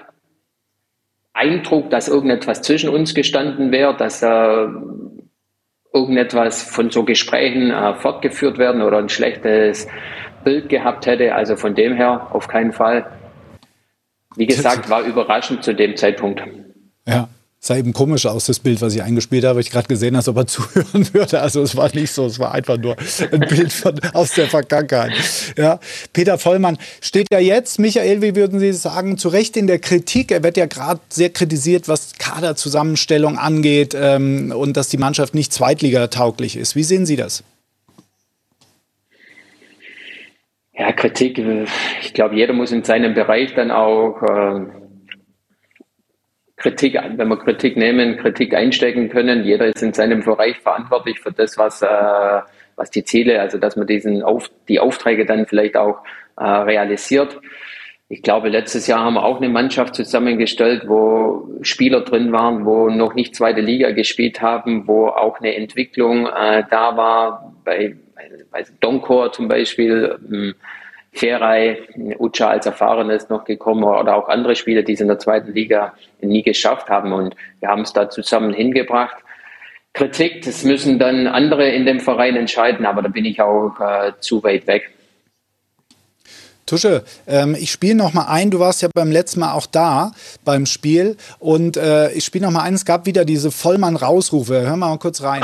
Eindruck, 1.33 1.91
dass 1.91 2.07
irgendetwas 2.07 2.63
zwischen 2.63 2.89
uns 2.89 3.13
gestanden 3.13 3.71
wäre, 3.71 3.95
dass 3.95 4.23
äh, 4.23 4.67
irgendetwas 5.93 6.63
von 6.63 6.89
so 6.89 7.03
Gesprächen 7.03 7.69
äh, 7.69 7.93
fortgeführt 7.93 8.57
werden 8.57 8.81
oder 8.81 8.97
ein 8.97 9.09
schlechtes 9.09 9.87
Bild 10.47 10.69
gehabt 10.69 11.05
hätte. 11.05 11.35
Also 11.35 11.57
von 11.57 11.75
dem 11.75 11.93
her 11.93 12.27
auf 12.31 12.47
keinen 12.47 12.71
Fall. 12.71 13.05
Wie 14.37 14.45
gesagt, 14.45 14.89
war 14.89 15.01
überraschend 15.01 15.61
zu 15.61 15.75
dem 15.75 15.97
Zeitpunkt. 15.97 16.41
Ja, 17.05 17.27
sah 17.59 17.75
eben 17.75 17.91
komisch 17.91 18.25
aus, 18.25 18.45
das 18.45 18.59
Bild, 18.59 18.81
was 18.81 18.95
ich 18.95 19.03
eingespielt 19.03 19.43
habe. 19.43 19.59
Ich 19.59 19.71
gerade 19.71 19.89
gesehen, 19.89 20.15
als 20.15 20.29
ob 20.29 20.37
er 20.37 20.47
zuhören 20.55 21.13
würde. 21.13 21.41
Also 21.41 21.61
es 21.61 21.75
war 21.75 21.93
nicht 21.93 22.13
so, 22.13 22.27
es 22.27 22.39
war 22.39 22.53
einfach 22.53 22.77
nur 22.77 22.95
ein 23.29 23.41
Bild 23.41 23.73
von, 23.73 23.99
aus 24.13 24.35
der 24.35 24.47
Vergangenheit. 24.47 25.11
Ja, 25.57 25.81
Peter 26.13 26.37
Vollmann 26.37 26.77
steht 27.01 27.27
ja 27.29 27.39
jetzt, 27.39 27.77
Michael, 27.77 28.21
wie 28.21 28.37
würden 28.37 28.61
Sie 28.61 28.71
sagen, 28.71 29.17
zu 29.17 29.27
Recht 29.27 29.57
in 29.57 29.67
der 29.67 29.79
Kritik. 29.79 30.31
Er 30.31 30.43
wird 30.43 30.55
ja 30.55 30.67
gerade 30.67 31.01
sehr 31.09 31.29
kritisiert, 31.29 31.89
was 31.89 32.13
Kaderzusammenstellung 32.17 33.37
angeht 33.37 33.97
ähm, 33.99 34.53
und 34.55 34.77
dass 34.77 34.87
die 34.87 34.97
Mannschaft 34.97 35.35
nicht 35.35 35.51
zweitligatauglich 35.51 36.55
ist. 36.55 36.77
Wie 36.77 36.83
sehen 36.83 37.05
Sie 37.05 37.17
das? 37.17 37.43
Ja, 40.77 40.91
Kritik, 40.91 41.39
ich 42.01 42.13
glaube, 42.13 42.35
jeder 42.35 42.53
muss 42.53 42.71
in 42.71 42.83
seinem 42.83 43.15
Bereich 43.15 43.55
dann 43.55 43.71
auch 43.71 44.21
äh, 44.21 44.65
Kritik, 46.55 46.99
wenn 47.15 47.27
wir 47.27 47.37
Kritik 47.37 47.77
nehmen, 47.77 48.17
Kritik 48.17 48.53
einstecken 48.53 49.09
können. 49.09 49.43
Jeder 49.43 49.67
ist 49.67 49.81
in 49.81 49.93
seinem 49.93 50.23
Bereich 50.23 50.57
verantwortlich 50.57 51.19
für 51.19 51.31
das, 51.31 51.57
was, 51.57 51.81
äh, 51.81 51.87
was 52.75 52.91
die 52.91 53.03
Ziele, 53.03 53.41
also 53.41 53.57
dass 53.57 53.75
man 53.75 53.87
diesen 53.87 54.21
auf, 54.21 54.51
die 54.67 54.79
Aufträge 54.79 55.25
dann 55.25 55.47
vielleicht 55.47 55.77
auch 55.77 56.03
äh, 56.37 56.43
realisiert. 56.43 57.39
Ich 58.09 58.21
glaube, 58.21 58.49
letztes 58.49 58.85
Jahr 58.87 59.03
haben 59.03 59.15
wir 59.15 59.25
auch 59.25 59.37
eine 59.37 59.49
Mannschaft 59.49 59.95
zusammengestellt, 59.95 60.83
wo 60.87 61.49
Spieler 61.61 62.01
drin 62.01 62.31
waren, 62.31 62.65
wo 62.65 62.89
noch 62.89 63.15
nicht 63.15 63.35
zweite 63.35 63.61
Liga 63.61 63.91
gespielt 63.91 64.41
haben, 64.41 64.87
wo 64.87 65.07
auch 65.07 65.39
eine 65.39 65.55
Entwicklung 65.55 66.27
äh, 66.27 66.63
da 66.69 66.95
war. 66.95 67.53
Bei, 67.67 67.95
bei 68.49 68.65
Donkor 68.79 69.33
zum 69.33 69.49
Beispiel, 69.49 70.17
ähm, 70.31 70.55
Ferai, 71.17 71.79
Ucha 72.19 72.49
als 72.49 72.65
Erfahrenes 72.65 73.29
noch 73.29 73.43
gekommen 73.43 73.83
oder 73.83 74.15
auch 74.15 74.29
andere 74.29 74.55
Spieler, 74.55 74.83
die 74.83 74.93
es 74.93 75.01
in 75.01 75.07
der 75.07 75.19
zweiten 75.19 75.53
Liga 75.53 75.93
nie 76.21 76.43
geschafft 76.43 76.89
haben. 76.89 77.11
Und 77.11 77.35
wir 77.59 77.69
haben 77.69 77.81
es 77.81 77.93
da 77.93 78.09
zusammen 78.09 78.53
hingebracht. 78.53 79.17
Kritik, 79.93 80.43
das 80.43 80.63
müssen 80.63 80.99
dann 80.99 81.27
andere 81.27 81.69
in 81.69 81.85
dem 81.85 81.99
Verein 81.99 82.35
entscheiden, 82.35 82.85
aber 82.85 83.01
da 83.01 83.09
bin 83.09 83.25
ich 83.25 83.41
auch 83.41 83.79
äh, 83.79 84.13
zu 84.19 84.43
weit 84.43 84.67
weg. 84.67 84.91
Tusche, 86.67 87.03
ähm, 87.25 87.55
ich 87.57 87.71
spiele 87.71 87.95
noch 87.95 88.13
mal 88.13 88.25
ein. 88.27 88.51
Du 88.51 88.59
warst 88.59 88.81
ja 88.81 88.89
beim 88.93 89.09
letzten 89.09 89.39
Mal 89.39 89.53
auch 89.53 89.65
da 89.65 90.11
beim 90.43 90.65
Spiel 90.65 91.15
und 91.39 91.77
äh, 91.77 92.11
ich 92.11 92.25
spiele 92.25 92.45
noch 92.45 92.51
mal 92.51 92.63
ein. 92.63 92.73
Es 92.73 92.85
gab 92.85 93.05
wieder 93.05 93.25
diese 93.25 93.51
Vollmann-Rausrufe. 93.51 94.67
Hör 94.67 94.75
mal 94.75 94.97
kurz 94.99 95.23
rein. 95.23 95.41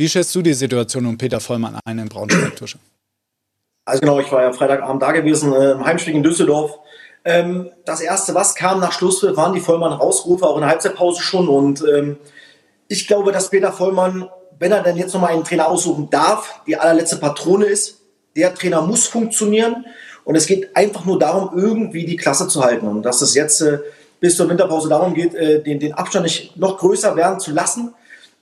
Wie 0.00 0.08
schätzt 0.08 0.34
du 0.34 0.40
die 0.40 0.54
Situation 0.54 1.04
um 1.04 1.18
Peter 1.18 1.40
Vollmann 1.40 1.78
ein 1.84 1.98
in 1.98 2.08
Braunschweig, 2.08 2.56
Tusche? 2.56 2.78
Also 3.84 4.00
genau, 4.00 4.18
ich 4.18 4.32
war 4.32 4.40
ja 4.40 4.50
Freitagabend 4.50 5.02
da 5.02 5.12
gewesen, 5.12 5.52
äh, 5.52 5.72
im 5.72 5.84
Heimspiel 5.84 6.14
in 6.14 6.22
Düsseldorf. 6.22 6.78
Ähm, 7.22 7.68
das 7.84 8.00
erste, 8.00 8.34
was 8.34 8.54
kam 8.54 8.80
nach 8.80 8.92
Schlusspfiff, 8.92 9.36
waren 9.36 9.52
die 9.52 9.60
Vollmann-Rausrufe, 9.60 10.46
auch 10.46 10.54
in 10.54 10.62
der 10.62 10.70
Halbzeitpause 10.70 11.20
schon. 11.20 11.48
Und 11.48 11.84
ähm, 11.86 12.16
ich 12.88 13.08
glaube, 13.08 13.30
dass 13.30 13.50
Peter 13.50 13.72
Vollmann, 13.72 14.26
wenn 14.58 14.72
er 14.72 14.82
dann 14.82 14.96
jetzt 14.96 15.12
nochmal 15.12 15.32
einen 15.32 15.44
Trainer 15.44 15.68
aussuchen 15.68 16.08
darf, 16.08 16.62
die 16.66 16.78
allerletzte 16.78 17.18
Patrone 17.18 17.66
ist. 17.66 18.00
Der 18.36 18.54
Trainer 18.54 18.80
muss 18.80 19.06
funktionieren. 19.06 19.84
Und 20.24 20.34
es 20.34 20.46
geht 20.46 20.74
einfach 20.74 21.04
nur 21.04 21.18
darum, 21.18 21.50
irgendwie 21.54 22.06
die 22.06 22.16
Klasse 22.16 22.48
zu 22.48 22.64
halten. 22.64 22.88
Und 22.88 23.02
dass 23.02 23.20
es 23.20 23.34
jetzt 23.34 23.60
äh, 23.60 23.80
bis 24.18 24.34
zur 24.38 24.48
Winterpause 24.48 24.88
darum 24.88 25.12
geht, 25.12 25.34
äh, 25.34 25.62
den 25.62 25.92
Abstand 25.92 26.24
nicht 26.24 26.56
noch 26.56 26.78
größer 26.78 27.16
werden 27.16 27.38
zu 27.38 27.50
lassen. 27.50 27.92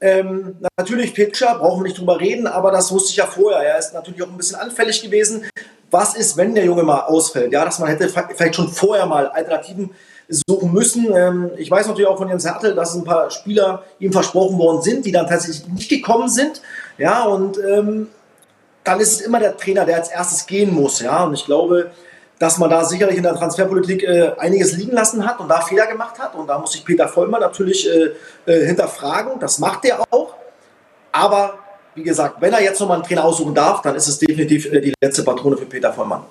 Ähm, 0.00 0.56
natürlich 0.76 1.12
Pitcher, 1.14 1.56
brauchen 1.58 1.80
wir 1.80 1.88
nicht 1.88 1.98
drüber 1.98 2.20
reden, 2.20 2.46
aber 2.46 2.70
das 2.70 2.92
wusste 2.92 3.10
ich 3.10 3.16
ja 3.16 3.26
vorher. 3.26 3.60
Er 3.60 3.78
ist 3.78 3.94
natürlich 3.94 4.22
auch 4.22 4.28
ein 4.28 4.36
bisschen 4.36 4.58
anfällig 4.58 5.02
gewesen. 5.02 5.44
Was 5.90 6.14
ist, 6.14 6.36
wenn 6.36 6.54
der 6.54 6.64
Junge 6.64 6.82
mal 6.82 7.00
ausfällt? 7.00 7.52
Ja, 7.52 7.64
dass 7.64 7.78
man 7.78 7.88
hätte 7.88 8.08
vielleicht 8.08 8.54
schon 8.54 8.68
vorher 8.68 9.06
mal 9.06 9.28
Alternativen 9.28 9.90
suchen 10.28 10.72
müssen. 10.72 11.12
Ähm, 11.16 11.50
ich 11.56 11.70
weiß 11.70 11.86
natürlich 11.86 12.08
auch 12.08 12.18
von 12.18 12.28
Jens 12.28 12.44
Hertel, 12.44 12.74
dass 12.74 12.94
ein 12.94 13.04
paar 13.04 13.30
Spieler 13.30 13.82
ihm 13.98 14.12
versprochen 14.12 14.58
worden 14.58 14.82
sind, 14.82 15.06
die 15.06 15.12
dann 15.12 15.26
tatsächlich 15.26 15.66
nicht 15.68 15.88
gekommen 15.88 16.28
sind. 16.28 16.60
Ja, 16.98 17.24
und 17.24 17.58
ähm, 17.58 18.08
dann 18.84 19.00
ist 19.00 19.12
es 19.12 19.20
immer 19.22 19.40
der 19.40 19.56
Trainer, 19.56 19.84
der 19.84 19.96
als 19.96 20.10
erstes 20.10 20.46
gehen 20.46 20.74
muss. 20.74 21.00
Ja, 21.00 21.24
und 21.24 21.34
ich 21.34 21.46
glaube, 21.46 21.90
dass 22.38 22.58
man 22.58 22.70
da 22.70 22.84
sicherlich 22.84 23.16
in 23.16 23.22
der 23.22 23.34
Transferpolitik 23.34 24.02
äh, 24.04 24.32
einiges 24.38 24.76
liegen 24.76 24.92
lassen 24.92 25.26
hat 25.26 25.40
und 25.40 25.48
da 25.48 25.60
Fehler 25.60 25.86
gemacht 25.86 26.18
hat. 26.18 26.34
Und 26.34 26.46
da 26.46 26.58
muss 26.58 26.72
sich 26.72 26.84
Peter 26.84 27.08
Vollmann 27.08 27.40
natürlich 27.40 27.88
äh, 27.88 28.12
äh, 28.46 28.66
hinterfragen. 28.66 29.40
Das 29.40 29.58
macht 29.58 29.84
er 29.84 30.00
auch. 30.10 30.34
Aber 31.10 31.58
wie 31.94 32.02
gesagt, 32.02 32.40
wenn 32.40 32.52
er 32.52 32.62
jetzt 32.62 32.80
nochmal 32.80 32.98
einen 32.98 33.06
Trainer 33.06 33.24
aussuchen 33.24 33.54
darf, 33.54 33.82
dann 33.82 33.96
ist 33.96 34.06
es 34.06 34.18
definitiv 34.18 34.72
äh, 34.72 34.80
die 34.80 34.94
letzte 35.02 35.24
Patrone 35.24 35.56
für 35.56 35.66
Peter 35.66 35.92
Vollmann. 35.92 36.22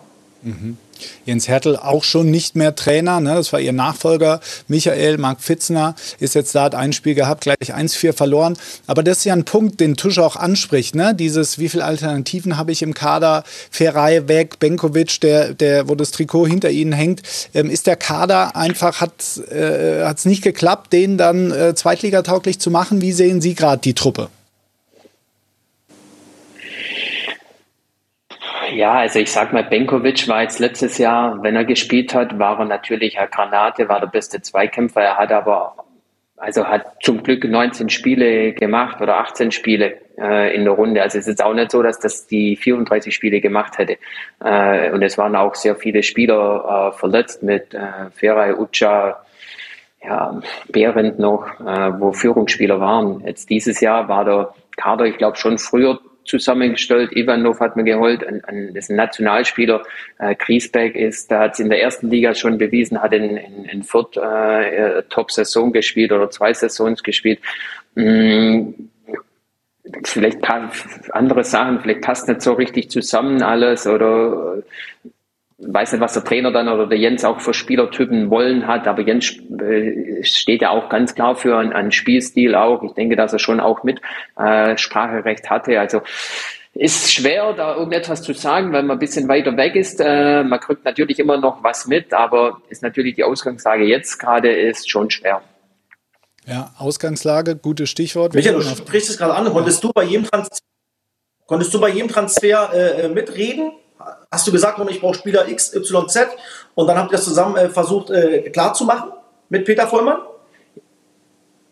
Mhm. 0.48 0.78
Jens 1.26 1.48
Hertel 1.48 1.76
auch 1.78 2.04
schon 2.04 2.32
nicht 2.32 2.56
mehr 2.56 2.76
Trainer, 2.76 3.20
ne? 3.20 3.36
das 3.36 3.54
war 3.54 3.60
ihr 3.60 3.74
Nachfolger. 3.74 4.40
Michael, 4.68 5.18
Marc 5.18 5.42
Fitzner 5.42 5.96
ist 6.20 6.36
jetzt 6.36 6.56
da, 6.56 6.64
hat 6.64 6.76
ein 6.76 6.94
Spiel 6.94 7.14
gehabt, 7.14 7.42
gleich 7.42 7.76
1-4 7.76 8.14
verloren. 8.14 8.58
Aber 8.88 9.04
das 9.04 9.20
ist 9.20 9.26
ja 9.26 9.34
ein 9.34 9.46
Punkt, 9.46 9.80
den 9.80 9.96
Tusch 9.96 10.18
auch 10.18 10.36
anspricht. 10.36 10.96
Ne? 10.96 11.14
Dieses, 11.14 11.60
wie 11.60 11.70
viele 11.70 11.86
Alternativen 11.86 12.58
habe 12.58 12.72
ich 12.72 12.82
im 12.82 12.94
Kader? 12.94 13.44
Ferrei 13.70 14.28
weg, 14.28 14.60
Benkovic, 14.60 15.22
der, 15.22 15.54
der, 15.54 15.88
wo 15.88 15.96
das 15.96 16.12
Trikot 16.12 16.48
hinter 16.48 16.72
ihnen 16.72 16.94
hängt. 16.94 17.22
Ähm, 17.54 17.70
ist 17.70 17.86
der 17.86 17.96
Kader 17.96 18.56
einfach, 18.56 19.02
hat 19.02 19.14
es 19.20 19.38
äh, 19.38 20.14
nicht 20.24 20.42
geklappt, 20.42 20.94
den 20.94 21.18
dann 21.18 21.52
äh, 21.52 21.76
zweitligatauglich 21.76 22.60
zu 22.60 22.72
machen? 22.72 23.02
Wie 23.02 23.12
sehen 23.12 23.42
Sie 23.42 23.54
gerade 23.54 23.82
die 23.82 23.94
Truppe? 23.94 24.30
Ja, 28.74 28.94
also 28.96 29.20
ich 29.20 29.32
sag 29.32 29.54
mal, 29.54 29.64
Benkovic 29.64 30.28
war 30.28 30.42
jetzt 30.42 30.60
letztes 30.60 30.98
Jahr, 30.98 31.42
wenn 31.44 31.56
er 31.56 31.66
gespielt 31.66 32.14
hat, 32.14 32.38
war 32.40 32.60
er 32.60 32.66
natürlich 32.66 33.18
eine 33.18 33.30
Granate, 33.30 33.88
war 33.88 34.00
der 34.00 34.08
beste 34.08 34.42
Zweikämpfer. 34.42 35.02
Er 35.02 35.18
hat 35.18 35.32
aber, 35.32 35.76
also 36.38 36.66
hat 36.66 36.86
zum 37.02 37.24
Glück 37.24 37.44
19 37.44 37.90
Spiele 37.90 38.54
gemacht 38.54 39.02
oder 39.02 39.18
18 39.18 39.52
Spiele 39.52 39.98
äh, 40.18 40.56
in 40.56 40.66
der 40.66 40.74
Runde. 40.74 41.02
Also 41.02 41.18
es 41.18 41.28
ist 41.28 41.44
auch 41.44 41.54
nicht 41.54 41.72
so, 41.72 41.82
dass 41.84 42.00
das 42.00 42.28
die 42.28 42.56
34 42.56 43.14
Spiele 43.14 43.42
gemacht 43.42 43.78
hätte. 43.78 43.98
Äh, 44.44 44.92
und 44.92 45.02
es 45.02 45.18
waren 45.18 45.36
auch 45.36 45.56
sehr 45.56 45.76
viele 45.76 46.04
Spieler 46.04 46.92
äh, 46.94 46.98
verletzt 46.98 47.44
mit 47.44 47.74
äh, 47.74 48.10
Feray, 48.12 48.54
Ucha, 48.54 49.24
ja, 50.04 50.42
Behrendt 50.70 51.20
noch, 51.20 51.48
äh, 51.60 52.00
wo 52.00 52.12
Führungsspieler 52.12 52.80
waren. 52.80 53.22
Jetzt 53.26 53.50
dieses 53.50 53.80
Jahr 53.82 54.08
war 54.08 54.26
der 54.26 54.54
Kader, 54.78 55.06
ich 55.06 55.18
glaube, 55.18 55.38
schon 55.38 55.58
früher 55.58 56.00
zusammengestellt. 56.28 57.16
Ivanov 57.16 57.60
hat 57.60 57.76
mir 57.76 57.84
geholt, 57.84 58.26
ein, 58.26 58.44
ein, 58.46 58.76
ist 58.76 58.90
ein 58.90 58.98
Nationalspieler. 58.98 59.84
Äh, 60.20 60.36
Griesbeck 60.36 60.96
ist, 60.96 61.32
da 61.32 61.42
hat 61.42 61.54
es 61.54 61.60
in 61.60 61.70
der 61.70 61.82
ersten 61.82 62.10
Liga 62.10 62.36
schon 62.36 62.58
bewiesen, 62.58 63.02
hat 63.02 63.14
in, 63.14 63.38
in, 63.38 63.66
in 63.66 63.84
Fürth 63.84 64.18
äh, 64.18 65.04
Top-Saison 65.10 65.72
gespielt 65.72 66.12
oder 66.12 66.30
zwei 66.30 66.54
Saisons 66.54 67.02
gespielt. 67.04 67.40
Mm, 67.96 68.72
vielleicht 70.04 70.40
andere 71.12 71.44
Sachen, 71.44 71.80
vielleicht 71.80 72.02
passt 72.02 72.28
nicht 72.28 72.42
so 72.42 72.54
richtig 72.54 72.92
zusammen 72.92 73.42
alles 73.42 73.88
oder 73.88 74.64
weiß 75.60 75.92
nicht, 75.94 76.02
was 76.02 76.14
der 76.14 76.24
Trainer 76.24 76.52
dann 76.52 76.68
oder 76.68 76.88
der 76.88 77.00
Jens 77.00 77.26
auch 77.26 77.42
für 77.42 77.54
Spielertypen 77.54 78.30
wollen 78.30 78.68
hat, 78.68 78.88
aber 78.88 79.02
Jens 79.02 79.36
äh, 79.60 80.24
steht 80.24 80.62
ja 80.62 80.70
auch 80.70 80.90
ganz 80.90 81.16
klar 81.16 81.36
für 81.36 81.58
einen, 81.58 81.74
einen 81.74 81.92
Spielstil 81.92 82.54
auch. 82.54 82.84
Ich 82.84 82.94
denke, 82.94 83.16
dass 83.16 83.34
er 83.34 83.40
schon 83.40 83.60
auch 83.60 83.84
mit 83.84 84.00
äh, 84.38 84.78
Spracherecht 84.78 85.50
hatte. 85.50 85.80
Also 85.80 86.02
ist 86.74 87.12
schwer, 87.12 87.54
da 87.54 87.76
irgendetwas 87.76 88.22
zu 88.22 88.34
sagen, 88.34 88.72
weil 88.72 88.84
man 88.84 88.98
ein 88.98 89.00
bisschen 89.00 89.28
weiter 89.28 89.58
weg 89.58 89.76
ist. 89.76 90.00
Äh, 90.00 90.44
man 90.44 90.60
kriegt 90.60 90.86
natürlich 90.86 91.18
immer 91.18 91.38
noch 91.38 91.64
was 91.64 91.88
mit, 91.88 92.14
aber 92.14 92.62
ist 92.70 92.84
natürlich 92.84 93.16
die 93.16 93.24
Ausgangslage 93.24 93.84
jetzt 93.84 94.20
gerade 94.20 94.52
ist 94.52 94.90
schon 94.90 95.10
schwer. 95.10 95.42
Ja, 96.46 96.72
Ausgangslage, 96.78 97.56
gutes 97.56 97.90
Stichwort. 97.90 98.36
Michael, 98.36 98.56
du 98.56 98.62
sprichst 98.62 99.10
es 99.10 99.18
gerade 99.18 99.34
an. 99.34 99.52
Konntest 99.52 99.84
du 99.84 99.92
bei 99.92 100.04
jedem 100.04 100.26
Transfer, 100.26 100.64
konntest 101.48 101.74
du 101.74 101.82
bei 101.82 101.90
jedem 101.90 102.08
Transfer 102.10 102.72
äh, 102.74 103.10
mitreden? 103.10 103.72
Hast 104.32 104.48
du 104.48 104.52
gesagt, 104.52 104.80
ich 104.90 105.02
brauche 105.02 105.16
Spieler 105.16 105.48
X, 105.48 105.76
Y, 105.76 106.08
Z 106.08 106.28
und 106.76 106.88
dann 106.88 106.98
habt 106.98 107.12
ihr 107.12 107.18
das 107.18 107.26
zusammen 107.26 107.56
äh, 107.58 107.70
versucht 107.70 108.10
äh, 108.10 108.50
klarzumachen 108.50 109.12
mit 109.50 109.66
Peter 109.66 109.88
Vollmann? 109.88 110.20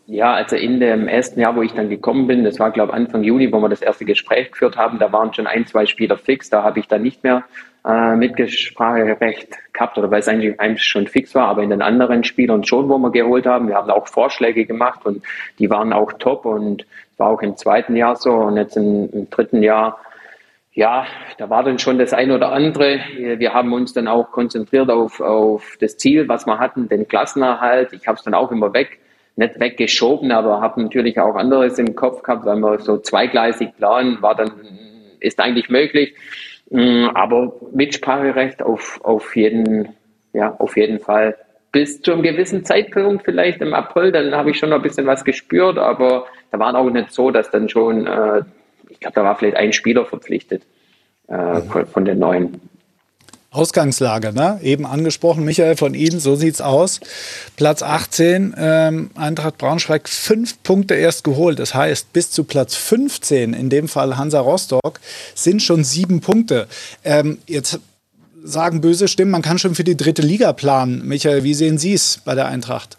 Ja, 0.08 0.34
also 0.34 0.54
in 0.54 0.78
dem 0.78 1.08
ersten 1.08 1.40
Jahr, 1.40 1.56
wo 1.56 1.62
ich 1.62 1.72
dann 1.72 1.88
gekommen 1.88 2.28
bin, 2.28 2.44
das 2.44 2.60
war 2.60 2.70
glaube 2.70 2.92
ich 2.92 2.96
Anfang 2.96 3.24
Juni, 3.24 3.52
wo 3.52 3.58
wir 3.58 3.68
das 3.68 3.82
erste 3.82 4.04
Gespräch 4.04 4.52
geführt 4.52 4.76
haben, 4.76 4.98
da 4.98 5.12
waren 5.12 5.34
schon 5.34 5.46
ein, 5.48 5.66
zwei 5.66 5.86
Spieler 5.86 6.16
fix, 6.16 6.48
da 6.48 6.62
habe 6.62 6.78
ich 6.78 6.86
dann 6.86 7.02
nicht 7.02 7.24
mehr 7.24 7.42
äh, 7.86 8.16
Mitgespracherecht 8.16 9.56
gehabt 9.72 9.96
oder 9.98 10.10
weil 10.10 10.20
es 10.20 10.28
eigentlich, 10.28 10.58
eigentlich 10.58 10.84
schon 10.84 11.06
fix 11.06 11.34
war, 11.34 11.48
aber 11.48 11.62
in 11.62 11.70
den 11.70 11.82
anderen 11.82 12.24
Spielern 12.24 12.64
schon, 12.64 12.88
wo 12.88 12.98
wir 12.98 13.10
geholt 13.10 13.46
haben. 13.46 13.68
Wir 13.68 13.76
haben 13.76 13.90
auch 13.90 14.08
Vorschläge 14.08 14.66
gemacht 14.66 15.06
und 15.06 15.22
die 15.58 15.70
waren 15.70 15.92
auch 15.92 16.12
top 16.14 16.44
und 16.44 16.86
war 17.16 17.28
auch 17.28 17.42
im 17.42 17.56
zweiten 17.56 17.96
Jahr 17.96 18.16
so 18.16 18.32
und 18.32 18.56
jetzt 18.56 18.76
im, 18.76 19.08
im 19.12 19.30
dritten 19.30 19.62
Jahr 19.62 19.98
ja, 20.76 21.06
da 21.38 21.48
war 21.48 21.64
dann 21.64 21.78
schon 21.78 21.98
das 21.98 22.12
ein 22.12 22.30
oder 22.30 22.52
andere. 22.52 23.00
Wir 23.16 23.54
haben 23.54 23.72
uns 23.72 23.94
dann 23.94 24.06
auch 24.06 24.30
konzentriert 24.30 24.90
auf, 24.90 25.20
auf 25.20 25.78
das 25.80 25.96
Ziel, 25.96 26.28
was 26.28 26.44
wir 26.46 26.58
hatten, 26.58 26.86
den 26.86 27.08
Klassenerhalt. 27.08 27.94
Ich 27.94 28.06
habe 28.06 28.18
es 28.18 28.24
dann 28.24 28.34
auch 28.34 28.52
immer 28.52 28.74
weg, 28.74 28.98
nicht 29.36 29.58
weggeschoben, 29.58 30.30
aber 30.32 30.60
habe 30.60 30.82
natürlich 30.82 31.18
auch 31.18 31.34
anderes 31.34 31.78
im 31.78 31.96
Kopf 31.96 32.22
gehabt, 32.22 32.44
weil 32.44 32.58
wir 32.58 32.78
so 32.80 32.98
zweigleisig 32.98 33.74
planen, 33.78 34.20
war 34.20 34.34
dann, 34.34 34.52
ist 35.18 35.40
eigentlich 35.40 35.70
möglich. 35.70 36.14
Mm, 36.68 37.06
aber 37.14 37.54
Mitspracherecht 37.72 38.60
auf, 38.60 39.00
auf 39.02 39.34
jeden, 39.34 39.94
ja, 40.34 40.56
auf 40.58 40.76
jeden 40.76 41.00
Fall. 41.00 41.38
Bis 41.72 42.02
zu 42.02 42.12
einem 42.12 42.22
gewissen 42.22 42.66
Zeitpunkt, 42.66 43.24
vielleicht 43.24 43.62
im 43.62 43.72
April, 43.72 44.12
dann 44.12 44.34
habe 44.34 44.50
ich 44.50 44.58
schon 44.58 44.68
noch 44.68 44.76
ein 44.76 44.82
bisschen 44.82 45.06
was 45.06 45.24
gespürt, 45.24 45.78
aber 45.78 46.26
da 46.50 46.58
war 46.58 46.74
auch 46.74 46.90
nicht 46.90 47.12
so, 47.12 47.30
dass 47.30 47.50
dann 47.50 47.70
schon 47.70 48.06
äh, 48.06 48.42
ich 48.96 49.00
glaube, 49.00 49.14
da 49.14 49.24
war 49.24 49.36
vielleicht 49.36 49.56
ein 49.56 49.74
Spieler 49.74 50.06
verpflichtet 50.06 50.62
äh, 51.28 51.60
von, 51.60 51.86
von 51.86 52.04
den 52.06 52.18
neuen. 52.18 52.60
Ausgangslage, 53.50 54.32
ne? 54.32 54.58
Eben 54.62 54.84
angesprochen, 54.84 55.44
Michael, 55.44 55.76
von 55.76 55.94
Ihnen, 55.94 56.18
so 56.18 56.34
sieht's 56.34 56.60
aus. 56.60 57.00
Platz 57.56 57.82
18, 57.82 58.54
ähm, 58.58 59.10
Eintracht 59.14 59.58
Braunschweig, 59.58 60.08
fünf 60.08 60.62
Punkte 60.62 60.94
erst 60.94 61.24
geholt. 61.24 61.58
Das 61.58 61.74
heißt, 61.74 62.12
bis 62.12 62.30
zu 62.30 62.44
Platz 62.44 62.74
15, 62.74 63.52
in 63.52 63.70
dem 63.70 63.88
Fall 63.88 64.16
Hansa 64.16 64.40
Rostock, 64.40 65.00
sind 65.34 65.62
schon 65.62 65.84
sieben 65.84 66.20
Punkte. 66.20 66.68
Ähm, 67.04 67.38
jetzt 67.46 67.80
sagen 68.42 68.80
böse 68.80 69.08
Stimmen, 69.08 69.30
man 69.30 69.42
kann 69.42 69.58
schon 69.58 69.74
für 69.74 69.84
die 69.84 69.96
dritte 69.96 70.22
Liga 70.22 70.52
planen. 70.52 71.06
Michael, 71.06 71.44
wie 71.44 71.54
sehen 71.54 71.78
Sie 71.78 71.94
es 71.94 72.20
bei 72.24 72.34
der 72.34 72.46
Eintracht? 72.46 72.96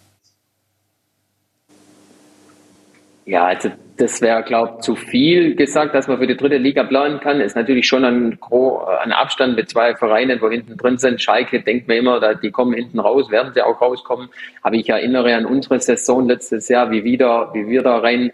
Ja, 3.27 3.43
also 3.43 3.69
das 3.97 4.21
wäre, 4.21 4.41
glaube 4.41 4.75
ich, 4.77 4.85
zu 4.85 4.95
viel 4.95 5.53
gesagt, 5.55 5.93
dass 5.93 6.07
man 6.07 6.17
für 6.17 6.27
die 6.27 6.37
dritte 6.37 6.55
Liga 6.55 6.85
planen 6.85 7.19
kann. 7.19 7.41
Ist 7.41 7.57
natürlich 7.57 7.85
schon 7.85 8.05
ein, 8.05 8.39
ein 9.01 9.11
Abstand 9.11 9.57
mit 9.57 9.69
zwei 9.69 9.95
Vereinen, 9.95 10.39
wo 10.41 10.49
hinten 10.49 10.77
drin 10.77 10.97
sind. 10.97 11.21
Schalke 11.21 11.61
denkt 11.61 11.89
man 11.89 11.97
immer, 11.97 12.35
die 12.35 12.51
kommen 12.51 12.73
hinten 12.73 12.99
raus, 12.99 13.29
werden 13.29 13.51
sie 13.53 13.61
auch 13.61 13.81
rauskommen. 13.81 14.29
Aber 14.61 14.75
ich 14.75 14.87
erinnere 14.87 15.35
an 15.35 15.45
unsere 15.45 15.77
Saison 15.81 16.25
letztes 16.25 16.69
Jahr, 16.69 16.89
wie, 16.89 17.03
wieder, 17.03 17.53
wie 17.53 17.67
wir 17.67 17.83
da 17.83 17.97
rein 17.97 18.31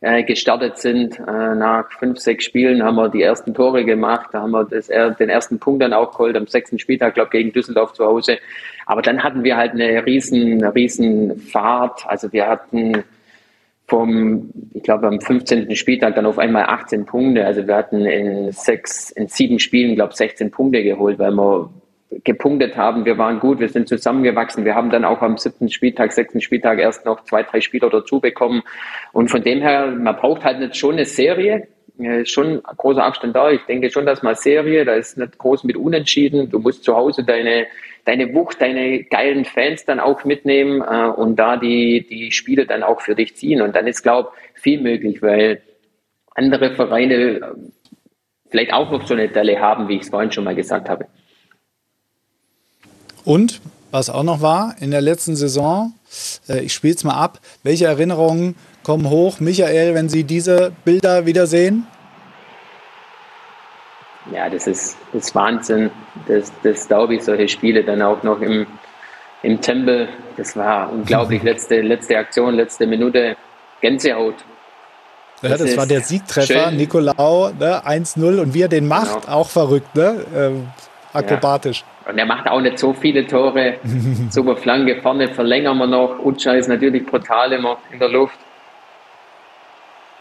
äh, 0.00 0.24
gestartet 0.24 0.78
sind. 0.78 1.20
Äh, 1.20 1.54
nach 1.54 1.92
fünf, 1.92 2.18
sechs 2.18 2.44
Spielen 2.44 2.82
haben 2.82 2.96
wir 2.96 3.10
die 3.10 3.22
ersten 3.22 3.54
Tore 3.54 3.84
gemacht. 3.84 4.30
Da 4.32 4.40
haben 4.40 4.50
wir 4.50 4.64
das, 4.64 4.88
den 4.88 5.28
ersten 5.28 5.60
Punkt 5.60 5.82
dann 5.82 5.92
auch 5.92 6.10
geholt 6.10 6.36
am 6.36 6.48
sechsten 6.48 6.80
Spieltag, 6.80 7.14
glaube 7.14 7.30
gegen 7.30 7.52
Düsseldorf 7.52 7.92
zu 7.92 8.04
Hause. 8.04 8.38
Aber 8.86 9.02
dann 9.02 9.22
hatten 9.22 9.44
wir 9.44 9.56
halt 9.56 9.70
eine 9.74 10.04
riesen, 10.04 10.64
riesen 10.64 11.38
Fahrt. 11.38 12.04
Also 12.08 12.32
wir 12.32 12.48
hatten 12.48 13.04
vom, 13.92 14.48
ich 14.72 14.82
glaube, 14.82 15.06
am 15.06 15.20
15. 15.20 15.76
Spieltag 15.76 16.14
dann 16.14 16.24
auf 16.24 16.38
einmal 16.38 16.64
18 16.64 17.04
Punkte. 17.04 17.44
Also 17.44 17.66
wir 17.66 17.76
hatten 17.76 18.06
in 18.06 18.50
sechs, 18.50 19.10
in 19.10 19.28
sieben 19.28 19.58
Spielen, 19.58 19.96
glaube 19.96 20.12
ich, 20.12 20.16
16 20.16 20.50
Punkte 20.50 20.82
geholt, 20.82 21.18
weil 21.18 21.32
wir 21.32 21.68
gepunktet 22.24 22.74
haben. 22.74 23.04
Wir 23.04 23.18
waren 23.18 23.38
gut, 23.38 23.60
wir 23.60 23.68
sind 23.68 23.88
zusammengewachsen. 23.88 24.64
Wir 24.64 24.74
haben 24.74 24.88
dann 24.88 25.04
auch 25.04 25.20
am 25.20 25.36
siebten 25.36 25.68
Spieltag, 25.68 26.14
sechsten 26.14 26.40
Spieltag 26.40 26.78
erst 26.78 27.04
noch 27.04 27.22
zwei, 27.24 27.42
drei 27.42 27.60
Spieler 27.60 27.90
dazu 27.90 28.18
bekommen. 28.18 28.62
Und 29.12 29.30
von 29.30 29.42
dem 29.42 29.60
her, 29.60 29.88
man 29.88 30.16
braucht 30.16 30.42
halt 30.42 30.60
nicht 30.60 30.74
schon 30.74 30.94
eine 30.94 31.04
Serie. 31.04 31.68
Schon 32.24 32.62
großer 32.62 33.04
Abstand 33.04 33.36
da. 33.36 33.50
Ich 33.50 33.60
denke 33.66 33.90
schon, 33.90 34.06
dass 34.06 34.22
mal 34.22 34.36
Serie, 34.36 34.86
da 34.86 34.94
ist 34.94 35.18
nicht 35.18 35.36
groß 35.36 35.64
mit 35.64 35.76
Unentschieden. 35.76 36.48
Du 36.48 36.60
musst 36.60 36.82
zu 36.82 36.96
Hause 36.96 37.24
deine 37.24 37.66
deine 38.04 38.34
Wucht, 38.34 38.60
deine 38.60 39.04
geilen 39.04 39.44
Fans 39.44 39.84
dann 39.84 40.00
auch 40.00 40.24
mitnehmen 40.24 40.80
äh, 40.82 41.08
und 41.08 41.36
da 41.36 41.56
die, 41.56 42.06
die 42.08 42.32
Spiele 42.32 42.66
dann 42.66 42.82
auch 42.82 43.00
für 43.00 43.14
dich 43.14 43.36
ziehen. 43.36 43.62
Und 43.62 43.76
dann 43.76 43.86
ist, 43.86 44.02
glaube 44.02 44.30
ich, 44.54 44.60
viel 44.60 44.80
möglich, 44.80 45.22
weil 45.22 45.62
andere 46.34 46.74
Vereine 46.74 47.14
äh, 47.14 47.40
vielleicht 48.50 48.72
auch 48.72 48.90
noch 48.90 49.06
so 49.06 49.14
eine 49.14 49.28
Delle 49.28 49.60
haben, 49.60 49.88
wie 49.88 49.96
ich 49.96 50.02
es 50.02 50.08
vorhin 50.10 50.32
schon 50.32 50.44
mal 50.44 50.54
gesagt 50.54 50.88
habe. 50.88 51.06
Und 53.24 53.60
was 53.90 54.10
auch 54.10 54.24
noch 54.24 54.40
war, 54.40 54.74
in 54.80 54.90
der 54.90 55.00
letzten 55.00 55.36
Saison, 55.36 55.92
äh, 56.48 56.60
ich 56.60 56.72
spiele 56.72 56.94
es 56.94 57.04
mal 57.04 57.14
ab, 57.14 57.40
welche 57.62 57.86
Erinnerungen 57.86 58.56
kommen 58.82 59.10
hoch, 59.10 59.38
Michael, 59.38 59.94
wenn 59.94 60.08
Sie 60.08 60.24
diese 60.24 60.72
Bilder 60.84 61.26
wieder 61.26 61.46
sehen? 61.46 61.86
Ja, 64.30 64.48
das 64.48 64.66
ist, 64.66 64.96
das 65.12 65.24
ist 65.26 65.34
Wahnsinn. 65.34 65.90
Das, 66.28 66.52
das 66.62 66.86
glaube 66.86 67.16
ich, 67.16 67.24
solche 67.24 67.48
Spiele 67.48 67.82
dann 67.82 68.02
auch 68.02 68.22
noch 68.22 68.40
im, 68.40 68.66
im 69.42 69.60
Tempel. 69.60 70.08
Das 70.36 70.56
war 70.56 70.92
unglaublich. 70.92 71.42
Letzte, 71.44 71.80
letzte 71.80 72.16
Aktion, 72.16 72.54
letzte 72.54 72.86
Minute, 72.86 73.36
Gänsehaut. 73.80 74.36
Ja, 75.42 75.48
das, 75.50 75.58
das 75.58 75.76
war 75.76 75.86
der 75.86 76.02
Siegtreffer, 76.02 76.68
schön. 76.68 76.76
Nicolau, 76.76 77.50
ne, 77.58 77.82
1-0 77.84 78.40
und 78.40 78.54
wie 78.54 78.62
er 78.62 78.68
den 78.68 78.86
macht, 78.86 79.22
genau. 79.22 79.38
auch 79.38 79.48
verrückt, 79.48 79.92
ne? 79.96 80.24
Ähm, 80.36 80.68
akrobatisch. 81.12 81.80
Ja. 82.04 82.12
Und 82.12 82.18
er 82.18 82.26
macht 82.26 82.48
auch 82.48 82.60
nicht 82.60 82.78
so 82.78 82.92
viele 82.92 83.26
Tore. 83.26 83.78
Super 84.30 84.56
Flanke, 84.56 85.00
vorne 85.02 85.28
verlängern 85.34 85.78
wir 85.78 85.88
noch. 85.88 86.20
Utscha 86.20 86.52
ist 86.52 86.68
natürlich 86.68 87.04
brutal 87.04 87.52
immer 87.52 87.78
in 87.90 87.98
der 87.98 88.08
Luft. 88.08 88.38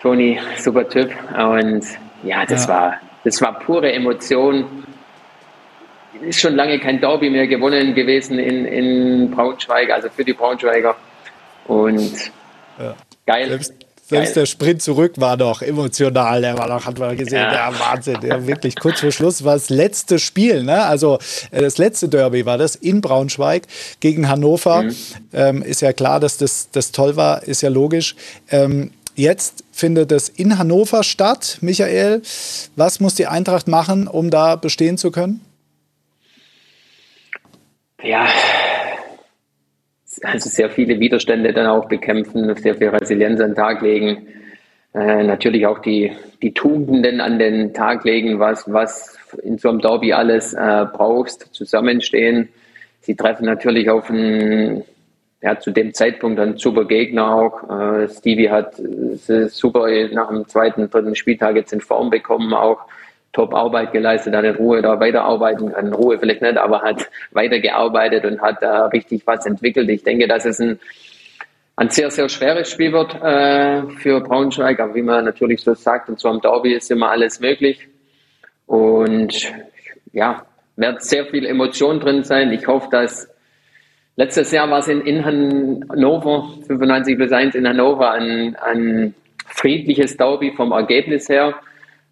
Toni, 0.02 0.40
super 0.58 0.90
Typ. 0.90 1.12
Und 1.38 1.86
ja, 2.24 2.46
das 2.46 2.66
ja. 2.66 2.74
war 2.74 2.94
das 3.24 3.42
war 3.42 3.60
pure 3.60 3.92
Emotion. 3.92 4.66
Ist 6.22 6.42
schon 6.42 6.56
lange 6.56 6.80
kein 6.80 7.00
Derby 7.00 7.30
mehr 7.30 7.48
gewonnen 7.48 7.96
gewesen 7.96 8.38
in, 8.38 8.66
in 8.66 9.32
Braunschweig, 9.32 9.90
also 9.90 10.10
für 10.10 10.24
die 10.24 10.34
Braunschweiger. 10.34 10.96
Und 11.66 12.32
ja. 12.80 12.96
geil. 13.26 13.48
Selbst, 13.50 13.74
selbst 14.04 14.36
der 14.36 14.46
Sprint 14.46 14.82
zurück 14.82 15.14
war 15.18 15.38
doch 15.38 15.62
emotional. 15.62 16.42
Der 16.42 16.58
war 16.58 16.68
doch, 16.68 16.86
hat 16.86 17.00
man 17.00 17.16
gesehen, 17.16 17.38
ja, 17.38 17.72
ja 17.72 17.80
Wahnsinn. 17.80 18.18
Ja, 18.24 18.46
wirklich 18.46 18.76
kurz 18.76 19.00
vor 19.00 19.12
Schluss 19.12 19.44
war 19.46 19.54
das 19.54 19.70
letzte 19.70 20.20
Spiel, 20.20 20.64
ne? 20.64 20.84
Also 20.84 21.18
äh, 21.50 21.62
das 21.62 21.78
letzte 21.78 22.10
Derby 22.10 22.46
war 22.46 22.58
das 22.58 22.76
in 22.76 23.02
Braunschweig 23.02 23.64
gegen 24.00 24.28
Hannover. 24.28 24.84
Mhm. 24.84 24.96
Ähm, 25.34 25.64
ist 25.64 25.82
ja 25.82 25.94
klar, 25.94 26.20
dass 26.20 26.38
das, 26.38 26.70
das 26.72 26.92
toll 26.92 27.16
war, 27.16 27.44
ist 27.44 27.62
ja 27.62 27.70
logisch. 27.70 28.16
Ähm, 28.50 28.92
Jetzt 29.22 29.64
findet 29.72 30.12
es 30.12 30.30
in 30.30 30.58
Hannover 30.58 31.04
statt. 31.04 31.60
Michael, 31.62 32.24
was 32.76 33.00
muss 33.00 33.14
die 33.14 33.28
Eintracht 33.28 33.68
machen, 33.68 34.08
um 34.08 34.32
da 34.32 34.56
bestehen 34.56 34.98
zu 34.98 35.12
können? 35.12 35.42
Ja, 38.02 38.28
also 40.24 40.50
sehr 40.50 40.72
viele 40.72 41.00
Widerstände 41.00 41.54
dann 41.54 41.68
auch 41.68 41.88
bekämpfen, 41.88 42.56
sehr 42.56 42.74
viel 42.74 42.90
Resilienz 42.90 43.40
an 43.40 43.52
den 43.52 43.56
Tag 43.56 43.84
legen. 43.84 44.26
Äh, 44.96 45.22
natürlich 45.22 45.68
auch 45.68 45.78
die, 45.78 46.14
die 46.42 46.56
Tugenden 46.56 47.22
an 47.22 47.38
den 47.38 47.76
Tag 47.76 48.04
legen, 48.04 48.40
was, 48.40 48.74
was 48.74 49.20
in 49.44 49.60
so 49.60 49.70
einem 49.70 49.82
Derby 49.82 50.14
alles 50.14 50.54
äh, 50.54 50.86
brauchst, 50.92 51.54
zusammenstehen. 51.54 52.50
Sie 53.02 53.16
treffen 53.16 53.46
natürlich 53.46 53.88
auf 53.88 54.10
ein 54.10 54.84
hat 55.50 55.64
zu 55.64 55.72
dem 55.72 55.94
Zeitpunkt 55.94 56.40
einen 56.40 56.58
super 56.58 56.86
Gegner 56.86 57.34
auch. 57.34 57.70
Äh, 57.70 58.10
Stevie 58.10 58.50
hat 58.50 58.80
äh, 58.80 59.48
super 59.48 59.88
nach 60.12 60.30
dem 60.30 60.48
zweiten, 60.48 60.90
dritten 60.90 61.16
Spieltag 61.16 61.56
jetzt 61.56 61.74
in 61.74 61.82
Form 61.82 62.10
bekommen, 62.10 62.54
auch 62.54 62.82
top 63.34 63.54
Arbeit 63.54 63.92
geleistet, 63.92 64.36
hat 64.36 64.44
in 64.44 64.56
Ruhe 64.56 64.82
da 64.82 65.00
weiterarbeiten, 65.00 65.74
in 65.74 65.94
Ruhe 65.94 66.20
vielleicht 66.20 66.42
nicht, 66.42 66.58
aber 66.58 66.82
hat 66.82 67.10
weitergearbeitet 67.32 68.26
und 68.26 68.42
hat 68.42 68.62
da 68.62 68.88
richtig 68.88 69.26
was 69.26 69.46
entwickelt. 69.46 69.90
Ich 69.90 70.04
denke, 70.04 70.28
dass 70.28 70.46
es 70.46 70.60
ein, 70.60 70.80
ein 71.76 71.90
sehr, 71.90 72.12
sehr 72.12 72.30
schweres 72.30 72.70
Spiel 72.70 72.92
wird 72.92 73.16
äh, 73.22 73.90
für 73.98 74.22
Braunschweig, 74.22 74.80
aber 74.80 74.94
wie 74.96 75.02
man 75.02 75.26
natürlich 75.26 75.62
so 75.62 75.74
sagt, 75.74 76.10
und 76.10 76.20
so 76.20 76.30
am 76.30 76.42
Derby 76.42 76.74
ist 76.74 76.92
immer 76.92 77.10
alles 77.10 77.40
möglich. 77.40 77.88
Und 78.68 79.52
ja, 80.14 80.46
wird 80.76 81.02
sehr 81.04 81.26
viel 81.26 81.46
Emotion 81.46 82.00
drin 82.00 82.24
sein. 82.24 82.52
Ich 82.52 82.68
hoffe, 82.68 82.90
dass 82.92 83.30
Letztes 84.18 84.52
Jahr 84.52 84.70
war 84.70 84.80
es 84.80 84.88
in, 84.88 85.02
in 85.02 85.26
Hannover, 85.26 86.50
95 86.68 87.18
plus 87.18 87.32
1 87.32 87.56
in 87.56 87.68
Hannover, 87.68 88.12
ein, 88.12 88.56
ein 88.58 89.16
friedliches 89.48 90.18
Derby 90.18 90.52
vom 90.52 90.72
Ergebnis 90.72 91.30
her. 91.30 91.56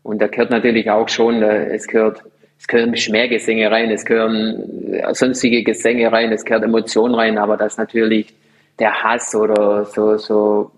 Und 0.03 0.21
da 0.21 0.27
gehört 0.27 0.49
natürlich 0.49 0.89
auch 0.89 1.09
schon, 1.09 1.43
äh, 1.43 1.73
es 1.73 1.87
gehört, 1.87 2.23
es 2.57 2.67
gehören 2.67 2.95
Schmähgesänge 2.95 3.69
rein, 3.69 3.91
es 3.91 4.05
gehören 4.05 4.93
äh, 4.93 5.13
sonstige 5.13 5.63
Gesänge 5.63 6.11
rein, 6.11 6.31
es 6.31 6.45
gehört 6.45 6.63
Emotion 6.63 7.13
rein, 7.13 7.37
aber 7.37 7.57
dass 7.57 7.77
natürlich 7.77 8.33
der 8.79 9.03
Hass 9.03 9.35
oder 9.35 9.85
so, 9.85 10.17
so 10.17 10.71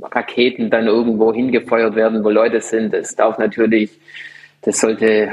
Raketen 0.00 0.70
dann 0.70 0.86
irgendwo 0.86 1.32
hingefeuert 1.32 1.96
werden, 1.96 2.22
wo 2.22 2.30
Leute 2.30 2.60
sind, 2.60 2.92
das 2.94 3.16
darf 3.16 3.38
natürlich, 3.38 3.90
das 4.62 4.78
sollte 4.78 5.30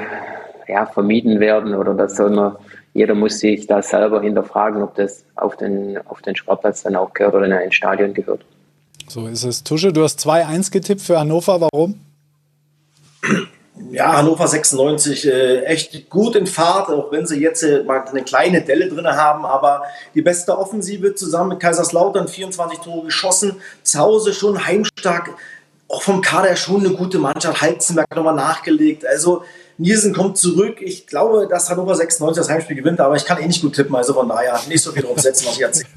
ja 0.67 0.85
vermieden 0.85 1.39
werden 1.39 1.75
oder 1.75 1.93
das 1.93 2.15
soll 2.15 2.31
man 2.31 2.57
jeder 2.95 3.13
muss 3.13 3.39
sich 3.39 3.67
da 3.67 3.81
selber 3.81 4.21
hinterfragen, 4.21 4.81
ob 4.81 4.95
das 4.95 5.25
auf 5.35 5.57
den, 5.57 5.99
auf 6.07 6.21
den 6.21 6.33
Sportplatz 6.33 6.83
dann 6.83 6.95
auch 6.95 7.13
gehört 7.13 7.35
oder 7.35 7.45
in 7.45 7.51
ein 7.51 7.73
Stadion 7.73 8.13
gehört. 8.13 8.45
So 9.09 9.27
ist 9.27 9.43
es. 9.43 9.65
Tusche, 9.65 9.91
du 9.91 10.01
hast 10.01 10.25
2-1 10.25 10.71
getippt 10.71 11.01
für 11.01 11.19
Hannover. 11.19 11.59
Warum? 11.59 11.99
Ja, 13.91 14.13
Hannover 14.13 14.47
96 14.47 15.27
äh, 15.27 15.63
echt 15.63 16.09
gut 16.09 16.37
in 16.37 16.47
Fahrt, 16.47 16.87
auch 16.87 17.11
wenn 17.11 17.27
sie 17.27 17.41
jetzt 17.41 17.63
äh, 17.63 17.83
mal 17.83 18.01
eine 18.07 18.23
kleine 18.23 18.61
Delle 18.61 18.87
drin 18.87 19.05
haben, 19.05 19.45
aber 19.45 19.83
die 20.13 20.21
beste 20.21 20.57
Offensive 20.57 21.15
zusammen 21.15 21.49
mit 21.49 21.59
Kaiserslautern, 21.59 22.29
24 22.29 22.79
Tore 22.79 23.03
geschossen, 23.03 23.57
zu 23.83 23.99
Hause 23.99 24.33
schon 24.33 24.65
heimstark, 24.65 25.31
auch 25.89 26.01
vom 26.01 26.21
Kader 26.21 26.55
schon 26.55 26.85
eine 26.85 26.95
gute 26.95 27.19
Mannschaft, 27.19 27.61
Heizenberg 27.61 28.15
nochmal 28.15 28.35
nachgelegt, 28.35 29.05
also 29.05 29.43
Nielsen 29.77 30.13
kommt 30.13 30.37
zurück. 30.37 30.77
Ich 30.81 31.05
glaube, 31.07 31.47
dass 31.49 31.69
Hannover 31.69 31.95
96 31.95 32.41
das 32.41 32.49
Heimspiel 32.49 32.77
gewinnt, 32.77 32.99
aber 32.99 33.15
ich 33.15 33.25
kann 33.25 33.41
eh 33.41 33.47
nicht 33.47 33.61
gut 33.61 33.75
tippen. 33.75 33.95
Also 33.95 34.13
von 34.13 34.29
daher 34.29 34.59
nicht 34.69 34.81
so 34.81 34.91
viel 34.91 35.03
drauf 35.03 35.19
setzen, 35.19 35.47
was 35.47 35.57
ich 35.57 35.63
erzähle. 35.63 35.89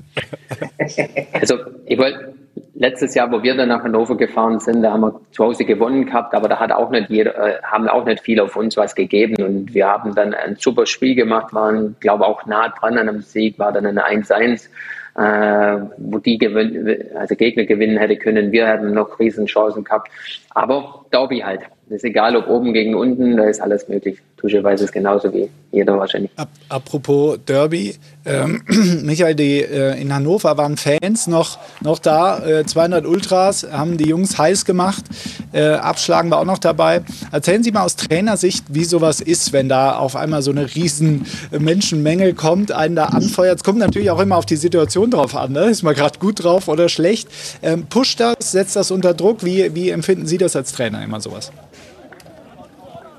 Also, 1.32 1.58
ich 1.84 1.98
wollte 1.98 2.34
letztes 2.74 3.14
Jahr, 3.14 3.30
wo 3.30 3.42
wir 3.42 3.56
dann 3.56 3.68
nach 3.68 3.82
Hannover 3.82 4.16
gefahren 4.16 4.60
sind, 4.60 4.82
da 4.82 4.92
haben 4.92 5.02
wir 5.02 5.20
zu 5.32 5.44
Hause 5.44 5.64
gewonnen 5.64 6.06
gehabt, 6.06 6.34
aber 6.34 6.48
da 6.48 6.58
hat 6.58 6.72
auch 6.72 6.90
nicht 6.90 7.10
jeder, 7.10 7.36
äh, 7.36 7.62
haben 7.62 7.88
auch 7.88 8.04
nicht 8.04 8.22
viel 8.22 8.40
auf 8.40 8.56
uns 8.56 8.76
was 8.76 8.94
gegeben 8.94 9.42
und 9.42 9.74
wir 9.74 9.86
haben 9.86 10.14
dann 10.14 10.32
ein 10.32 10.56
super 10.56 10.86
Spiel 10.86 11.14
gemacht, 11.14 11.52
waren, 11.52 11.96
glaube 12.00 12.26
auch 12.26 12.46
nah 12.46 12.68
dran 12.68 12.96
an 12.96 13.08
einem 13.08 13.22
Sieg, 13.22 13.58
war 13.58 13.72
dann 13.72 13.86
ein 13.86 13.98
1-1. 13.98 14.68
Äh, 15.16 15.80
wo 15.96 16.18
die 16.18 16.38
gewinnen, 16.38 17.16
also 17.16 17.34
Gegner 17.34 17.64
gewinnen 17.64 17.98
hätte 17.98 18.16
können. 18.16 18.52
Wir 18.52 18.68
hätten 18.68 18.92
noch 18.92 19.18
Riesenchancen 19.18 19.82
gehabt. 19.82 20.12
Aber 20.50 21.06
Derby 21.12 21.40
halt. 21.40 21.62
Ist 21.90 22.04
egal, 22.04 22.36
ob 22.36 22.48
oben 22.48 22.72
gegen 22.72 22.94
unten, 22.94 23.36
da 23.36 23.44
ist 23.44 23.60
alles 23.60 23.88
möglich. 23.88 24.18
Tusche 24.36 24.62
weiß 24.62 24.80
es 24.82 24.92
genauso 24.92 25.32
wie 25.32 25.48
jeder 25.72 25.98
wahrscheinlich. 25.98 26.30
apropos 26.68 27.38
Derby, 27.46 27.96
ähm, 28.24 28.62
Michael, 29.02 29.34
die, 29.34 29.62
äh, 29.62 30.00
in 30.00 30.14
Hannover 30.14 30.56
waren 30.56 30.76
Fans 30.76 31.26
noch, 31.26 31.58
noch 31.82 31.98
da, 31.98 32.46
äh, 32.46 32.64
200 32.64 33.04
Ultras, 33.06 33.66
haben 33.70 33.98
die 33.98 34.08
Jungs 34.08 34.38
heiß 34.38 34.64
gemacht, 34.64 35.04
äh, 35.52 35.72
Abschlagen 35.72 36.30
war 36.30 36.38
auch 36.38 36.44
noch 36.44 36.58
dabei. 36.58 37.02
Erzählen 37.32 37.62
Sie 37.62 37.72
mal 37.72 37.82
aus 37.82 37.96
Trainersicht, 37.96 38.66
wie 38.68 38.84
sowas 38.84 39.20
ist, 39.20 39.52
wenn 39.52 39.68
da 39.68 39.96
auf 39.96 40.14
einmal 40.14 40.42
so 40.42 40.50
eine 40.50 40.74
riesen 40.74 41.26
Menschenmenge 41.50 42.34
kommt, 42.34 42.70
einen 42.70 42.96
da 42.96 43.06
anfeuert. 43.06 43.56
Es 43.56 43.64
kommt 43.64 43.78
natürlich 43.78 44.10
auch 44.10 44.20
immer 44.20 44.36
auf 44.36 44.46
die 44.46 44.56
Situation 44.56 45.10
drauf 45.10 45.34
an, 45.34 45.52
ne? 45.52 45.64
ist 45.64 45.82
man 45.82 45.94
gerade 45.94 46.18
gut 46.18 46.44
drauf 46.44 46.68
oder 46.68 46.88
schlecht. 46.88 47.28
Ähm, 47.62 47.86
pusht 47.86 48.20
das, 48.20 48.52
setzt 48.52 48.76
das 48.76 48.90
unter 48.90 49.14
Druck? 49.14 49.44
Wie, 49.44 49.74
wie 49.74 49.90
empfinden 49.90 50.26
Sie 50.26 50.38
das 50.38 50.54
als 50.54 50.72
Trainer 50.72 51.02
immer 51.02 51.20
sowas? 51.20 51.50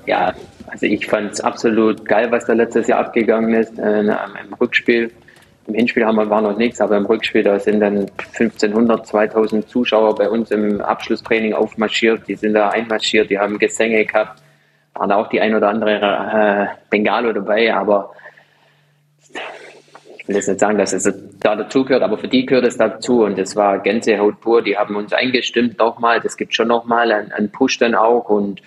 Ja, 0.06 0.34
also 0.66 0.86
ich 0.86 1.06
fand 1.06 1.32
es 1.32 1.40
absolut 1.40 2.04
geil, 2.04 2.30
was 2.30 2.46
da 2.46 2.52
letztes 2.52 2.86
Jahr 2.86 3.00
abgegangen 3.00 3.54
ist 3.54 3.78
äh, 3.78 4.00
im 4.00 4.54
Rückspiel. 4.60 5.10
Im 5.66 5.74
Hinspiel 5.74 6.04
haben 6.04 6.16
wir, 6.16 6.28
war 6.30 6.42
noch 6.42 6.56
nichts, 6.56 6.80
aber 6.80 6.96
im 6.96 7.06
Rückspiel, 7.06 7.42
da 7.42 7.58
sind 7.58 7.80
dann 7.80 8.10
1500, 8.18 9.06
2000 9.06 9.68
Zuschauer 9.68 10.14
bei 10.14 10.28
uns 10.28 10.50
im 10.50 10.80
Abschlusstraining 10.80 11.54
aufmarschiert. 11.54 12.26
Die 12.28 12.34
sind 12.34 12.54
da 12.54 12.70
einmarschiert, 12.70 13.30
die 13.30 13.38
haben 13.38 13.58
Gesänge 13.58 14.04
gehabt. 14.04 14.42
Waren 14.94 15.12
auch 15.12 15.28
die 15.28 15.40
ein 15.40 15.54
oder 15.54 15.68
andere 15.68 15.92
äh, 15.92 16.66
Bengalo 16.90 17.32
dabei, 17.32 17.72
aber 17.74 18.12
ich 20.18 20.28
will 20.28 20.36
jetzt 20.36 20.48
nicht 20.48 20.60
sagen, 20.60 20.78
dass 20.78 20.92
es 20.92 21.12
da 21.38 21.56
dazugehört, 21.56 22.02
aber 22.02 22.18
für 22.18 22.28
die 22.28 22.46
gehört 22.46 22.66
es 22.66 22.76
dazu 22.76 23.24
und 23.24 23.38
das 23.38 23.54
war 23.54 23.78
Gänsehaut 23.78 24.40
pur. 24.40 24.62
Die 24.62 24.76
haben 24.76 24.96
uns 24.96 25.12
eingestimmt 25.12 25.78
nochmal, 25.78 26.20
das 26.20 26.36
gibt 26.36 26.54
schon 26.54 26.68
nochmal 26.68 27.12
einen, 27.12 27.32
einen 27.32 27.50
Push 27.50 27.78
dann 27.78 27.94
auch 27.94 28.28
und 28.28 28.60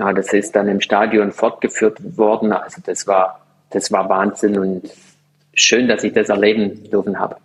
ja, 0.00 0.14
das 0.14 0.32
ist 0.32 0.56
dann 0.56 0.66
im 0.66 0.80
Stadion 0.80 1.30
fortgeführt 1.30 2.16
worden. 2.16 2.52
Also 2.52 2.80
das 2.84 3.06
war, 3.06 3.40
das 3.68 3.92
war 3.92 4.08
Wahnsinn 4.08 4.58
und 4.58 4.90
schön, 5.52 5.88
dass 5.88 6.02
ich 6.02 6.14
das 6.14 6.30
erleben 6.30 6.90
dürfen 6.90 7.18
habe. 7.18 7.36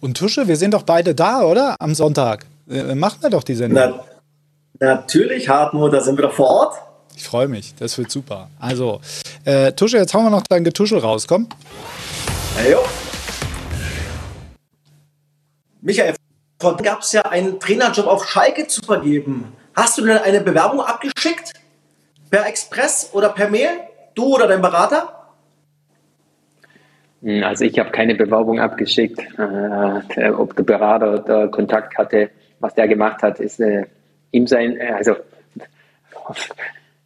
Und 0.00 0.16
Tusche, 0.16 0.48
wir 0.48 0.56
sind 0.56 0.72
doch 0.72 0.84
beide 0.84 1.14
da, 1.14 1.42
oder? 1.42 1.76
Am 1.78 1.94
Sonntag. 1.94 2.46
Äh, 2.70 2.94
machen 2.94 3.18
wir 3.20 3.28
doch 3.28 3.42
die 3.42 3.54
Sendung. 3.54 4.00
Na, 4.80 4.94
natürlich, 4.94 5.48
Hartmut, 5.48 5.92
da 5.92 6.00
sind 6.00 6.16
wir 6.16 6.22
doch 6.22 6.32
vor 6.32 6.48
Ort. 6.48 6.74
Ich 7.14 7.24
freue 7.24 7.48
mich, 7.48 7.74
das 7.74 7.98
wird 7.98 8.10
super. 8.10 8.48
Also, 8.58 9.00
äh, 9.44 9.72
Tusche, 9.72 9.98
jetzt 9.98 10.14
hauen 10.14 10.24
wir 10.24 10.30
noch 10.30 10.44
dein 10.48 10.64
Getuschel 10.64 11.00
raus, 11.00 11.26
komm. 11.28 11.48
Ja, 12.56 12.70
jo. 12.70 12.78
Michael, 15.82 16.14
gab 16.58 17.02
es 17.02 17.12
ja 17.12 17.22
einen 17.22 17.60
Trainerjob 17.60 18.06
auf 18.06 18.26
Schalke 18.26 18.68
zu 18.68 18.80
vergeben. 18.80 19.52
Hast 19.78 19.96
du 19.96 20.04
denn 20.04 20.18
eine 20.18 20.40
Bewerbung 20.40 20.80
abgeschickt? 20.80 21.52
Per 22.30 22.44
Express 22.48 23.10
oder 23.12 23.28
per 23.28 23.48
Mail? 23.48 23.68
Du 24.16 24.34
oder 24.34 24.48
dein 24.48 24.60
Berater? 24.60 25.12
Hm, 27.22 27.44
also 27.44 27.64
ich 27.64 27.78
habe 27.78 27.92
keine 27.92 28.16
Bewerbung 28.16 28.58
abgeschickt. 28.58 29.20
Äh, 29.38 30.30
ob 30.30 30.56
der 30.56 30.64
Berater 30.64 31.20
da 31.20 31.46
Kontakt 31.46 31.96
hatte, 31.96 32.30
was 32.58 32.74
der 32.74 32.88
gemacht 32.88 33.22
hat, 33.22 33.38
ist 33.38 33.60
äh, 33.60 33.86
ihm 34.32 34.48
sein, 34.48 34.76
äh, 34.78 34.94
also 34.96 35.14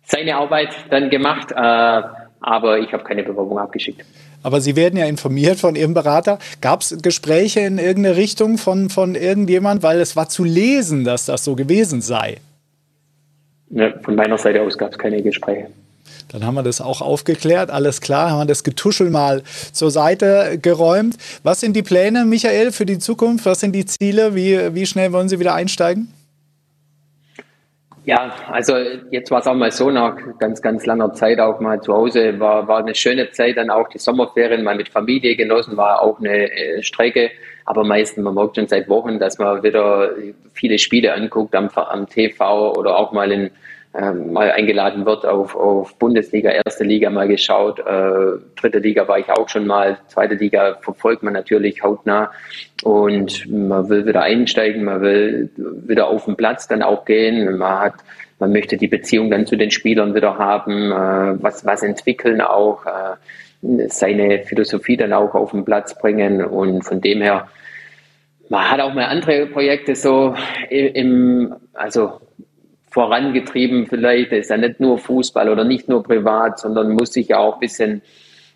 seine 0.05 0.37
Arbeit 0.37 0.75
dann 0.89 1.11
gemacht. 1.11 1.55
Aber 1.55 2.79
ich 2.79 2.91
habe 2.95 3.05
keine 3.05 3.23
Bewerbung 3.23 3.59
abgeschickt. 3.59 4.03
Aber 4.43 4.63
Sie 4.63 4.77
werden 4.77 4.99
ja 4.99 5.05
informiert 5.05 5.61
von 5.61 5.77
Ihrem 5.77 5.93
Berater. 5.93 6.39
Gab 6.63 6.81
es 6.81 6.97
Gespräche 7.03 7.61
in 7.61 7.77
irgendeine 7.77 8.17
Richtung 8.17 8.57
von, 8.57 8.89
von 8.89 9.15
irgendjemand? 9.15 9.83
Weil 9.83 10.01
es 10.01 10.17
war 10.17 10.31
zu 10.31 10.43
lesen, 10.43 11.05
dass 11.05 11.27
das 11.27 11.45
so 11.45 11.55
gewesen 11.55 12.01
sei. 12.01 12.39
Ne, 13.73 13.99
von 14.03 14.15
meiner 14.15 14.37
Seite 14.37 14.61
aus 14.61 14.77
gab 14.77 14.93
es 14.93 14.99
keine 14.99 15.23
Gespräche. 15.23 15.69
Dann 16.29 16.45
haben 16.45 16.55
wir 16.55 16.63
das 16.63 16.83
auch 16.83 17.01
aufgeklärt, 17.01 17.71
alles 17.71 18.03
klar, 18.03 18.31
haben 18.31 18.41
wir 18.41 18.47
das 18.47 18.65
Getuschel 18.65 19.09
mal 19.09 19.43
zur 19.73 19.91
Seite 19.91 20.59
geräumt. 20.61 21.17
Was 21.43 21.61
sind 21.61 21.75
die 21.75 21.83
Pläne, 21.83 22.27
Michael, 22.27 22.71
für 22.73 22.85
die 22.85 22.99
Zukunft? 22.99 23.47
Was 23.47 23.61
sind 23.61 23.73
die 23.73 23.87
Ziele? 23.87 24.35
Wie, 24.35 24.75
wie 24.75 24.87
schnell 24.87 25.13
wollen 25.13 25.31
Sie 25.31 25.41
wieder 25.41 25.55
einsteigen? 25.55 26.13
Ja, 28.05 28.35
also 28.51 28.75
jetzt 29.13 29.31
war 29.31 29.41
es 29.41 29.47
auch 29.47 29.55
mal 29.55 29.71
so 29.71 29.89
nach 29.91 30.17
ganz, 30.41 30.61
ganz 30.61 30.87
langer 30.87 31.13
Zeit 31.13 31.39
auch 31.39 31.61
mal 31.61 31.81
zu 31.81 31.93
Hause. 31.95 32.41
War, 32.41 32.67
war 32.67 32.81
eine 32.81 32.97
schöne 32.97 33.31
Zeit, 33.31 33.57
dann 33.57 33.71
auch 33.71 33.89
die 33.89 33.99
Sommerferien 33.99 34.65
mal 34.65 34.75
mit 34.75 34.89
Familie 34.89 35.37
genossen, 35.37 35.77
war 35.77 36.03
auch 36.03 36.19
eine 36.19 36.51
äh, 36.51 36.83
Strecke. 36.83 37.31
Aber 37.65 37.85
meistens, 37.85 38.25
man 38.25 38.35
merkt 38.35 38.57
schon 38.57 38.67
seit 38.67 38.89
Wochen, 38.89 39.21
dass 39.21 39.39
man 39.39 39.63
wieder 39.63 40.11
viele 40.53 40.81
Spiele 40.81 41.15
anguckt 41.15 41.55
am, 41.55 41.69
am 41.69 42.09
TV 42.09 42.73
oder 42.73 42.99
auch 42.99 43.13
mal 43.13 43.31
in 43.31 43.51
ähm, 43.95 44.33
mal 44.33 44.51
eingeladen 44.53 45.05
wird 45.05 45.27
auf, 45.27 45.55
auf 45.55 45.95
Bundesliga, 45.99 46.51
erste 46.51 46.85
Liga 46.85 47.11
mal 47.11 47.29
geschaut, 47.29 47.79
äh, 47.81 48.39
dritte 48.57 48.79
Liga 48.79 49.07
war 49.07 49.19
ich 49.19 49.31
auch 49.31 49.49
schon 49.49 49.67
mal, 49.67 49.99
zweite 50.09 50.35
Liga 50.35 50.79
verfolgt 50.81 51.23
man 51.23 51.35
natürlich 51.35 51.83
hautnah. 51.83 52.31
Und 52.83 53.49
man 53.51 53.89
will 53.89 54.07
wieder 54.07 54.23
einsteigen, 54.23 54.85
man 54.85 55.03
will 55.03 55.51
wieder 55.57 56.09
auf 56.09 56.25
den 56.25 56.37
Platz 56.37 56.67
dann 56.67 56.83
auch 56.83 57.05
gehen, 57.05 57.57
man 57.59 57.81
hat 57.81 57.95
man 58.43 58.51
möchte 58.51 58.77
die 58.77 58.89
Beziehung 58.89 59.31
dann 59.31 59.47
zu 59.47 59.55
den 59.55 59.71
Spielern 59.71 60.17
wieder 60.17 60.37
haben, 60.37 60.91
äh, 60.91 61.41
was, 61.41 61.65
was 61.65 61.85
entwickeln 61.85 62.41
auch, 62.41 62.85
äh, 62.87 63.87
seine 63.89 64.43
Philosophie 64.43 64.97
dann 64.97 65.13
auch 65.13 65.37
auf 65.37 65.53
den 65.53 65.65
Platz 65.65 65.97
bringen. 65.97 66.45
Und 66.45 66.83
von 66.83 67.01
dem 67.01 67.23
her, 67.23 67.47
man 68.49 68.69
hat 68.69 68.81
auch 68.81 68.95
mal 68.95 69.05
andere 69.05 69.47
Projekte 69.47 69.95
so 69.95 70.35
im, 70.71 71.55
also 71.73 72.21
vorangetrieben 72.93 73.87
vielleicht. 73.87 74.33
Ist 74.33 74.51
ja 74.51 74.57
nicht 74.57 74.81
nur 74.81 74.99
Fußball 74.99 75.49
oder 75.49 75.65
nicht 75.65 75.89
nur 75.89 76.03
privat, 76.03 76.59
sondern 76.59 76.93
muss 76.93 77.13
sich 77.13 77.29
ja 77.29 77.39
auch 77.39 77.55
ein 77.55 77.61
bisschen 77.61 78.03